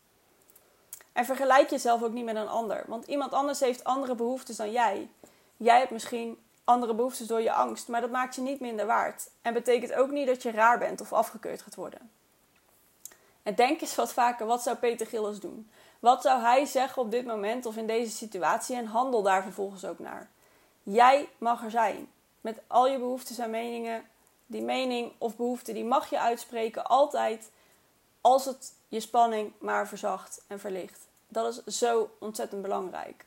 En 1.13 1.25
vergelijk 1.25 1.71
jezelf 1.71 2.03
ook 2.03 2.13
niet 2.13 2.25
met 2.25 2.37
een 2.37 2.49
ander. 2.49 2.85
Want 2.87 3.07
iemand 3.07 3.33
anders 3.33 3.61
heeft 3.61 3.85
andere 3.85 4.15
behoeftes 4.15 4.57
dan 4.57 4.73
jij. 4.73 5.09
Jij 5.57 5.79
hebt 5.79 5.91
misschien 5.91 6.39
andere 6.65 6.95
behoeftes 6.95 7.27
door 7.27 7.41
je 7.41 7.53
angst, 7.53 7.89
maar 7.89 8.01
dat 8.01 8.11
maakt 8.11 8.35
je 8.35 8.41
niet 8.41 8.61
minder 8.61 8.87
waard. 8.87 9.31
En 9.43 9.53
betekent 9.53 9.95
ook 9.95 10.11
niet 10.11 10.27
dat 10.27 10.43
je 10.43 10.51
raar 10.51 10.79
bent 10.79 11.01
of 11.01 11.13
afgekeurd 11.13 11.63
gaat 11.63 11.75
worden. 11.75 12.11
En 13.43 13.55
denk 13.55 13.81
eens 13.81 13.95
wat 13.95 14.13
vaker, 14.13 14.47
wat 14.47 14.63
zou 14.63 14.77
Peter 14.77 15.07
Gillis 15.07 15.41
doen? 15.41 15.71
Wat 15.99 16.23
zou 16.23 16.41
hij 16.41 16.65
zeggen 16.65 17.03
op 17.03 17.11
dit 17.11 17.27
moment 17.27 17.67
of 17.67 17.77
in 17.77 17.87
deze 17.87 18.17
situatie 18.17 18.77
en 18.77 18.87
handel 18.87 19.23
daar 19.23 19.43
vervolgens 19.43 19.85
ook 19.85 19.99
naar? 19.99 20.31
Jij 20.83 21.29
mag 21.39 21.65
er 21.65 21.71
zijn. 21.71 22.11
Met 22.41 22.61
al 22.67 22.89
je 22.89 22.99
behoeftes 22.99 23.39
en 23.39 23.51
meningen. 23.51 24.09
Die 24.47 24.63
mening 24.63 25.13
of 25.19 25.37
behoefte 25.37 25.73
die 25.73 25.85
mag 25.85 26.11
je 26.11 26.21
uitspreken 26.21 26.85
altijd 26.85 27.51
als 28.21 28.45
het 28.45 28.73
je 28.89 29.01
spanning 29.01 29.53
maar 29.59 29.89
verzacht 29.89 30.45
en 30.47 30.61
verlicht. 30.61 31.07
Dat 31.29 31.63
is 31.65 31.79
zo 31.79 32.11
ontzettend 32.19 32.63
belangrijk. 32.63 33.25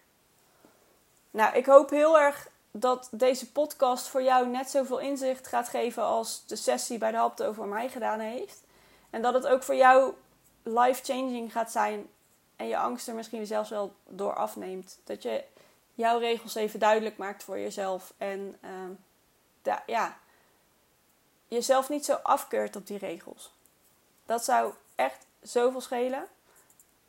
Nou, 1.31 1.55
ik 1.55 1.65
hoop 1.65 1.89
heel 1.89 2.19
erg 2.19 2.49
dat 2.71 3.07
deze 3.11 3.51
podcast 3.51 4.07
voor 4.07 4.23
jou 4.23 4.47
net 4.47 4.69
zoveel 4.69 4.99
inzicht 4.99 5.47
gaat 5.47 5.69
geven 5.69 6.03
als 6.03 6.45
de 6.45 6.55
sessie 6.55 6.97
bij 6.97 7.11
de 7.11 7.17
Hapte 7.17 7.45
over 7.45 7.65
mij 7.65 7.89
gedaan 7.89 8.19
heeft. 8.19 8.63
En 9.09 9.21
dat 9.21 9.33
het 9.33 9.47
ook 9.47 9.63
voor 9.63 9.75
jou 9.75 10.13
life-changing 10.63 11.51
gaat 11.51 11.71
zijn 11.71 12.09
en 12.61 12.67
je 12.67 12.77
angst 12.77 13.07
er 13.07 13.15
misschien 13.15 13.45
zelfs 13.45 13.69
wel 13.69 13.95
door 14.07 14.35
afneemt. 14.35 14.99
Dat 15.03 15.21
je 15.23 15.43
jouw 15.93 16.19
regels 16.19 16.55
even 16.55 16.79
duidelijk 16.79 17.17
maakt 17.17 17.43
voor 17.43 17.59
jezelf 17.59 18.13
en 18.17 18.57
uh, 19.63 19.75
ja, 19.85 20.17
jezelf 21.47 21.89
niet 21.89 22.05
zo 22.05 22.13
afkeurt 22.13 22.75
op 22.75 22.87
die 22.87 22.97
regels. 22.97 23.53
Dat 24.25 24.43
zou 24.43 24.73
echt 24.95 25.25
zoveel 25.41 25.81
schelen. 25.81 26.27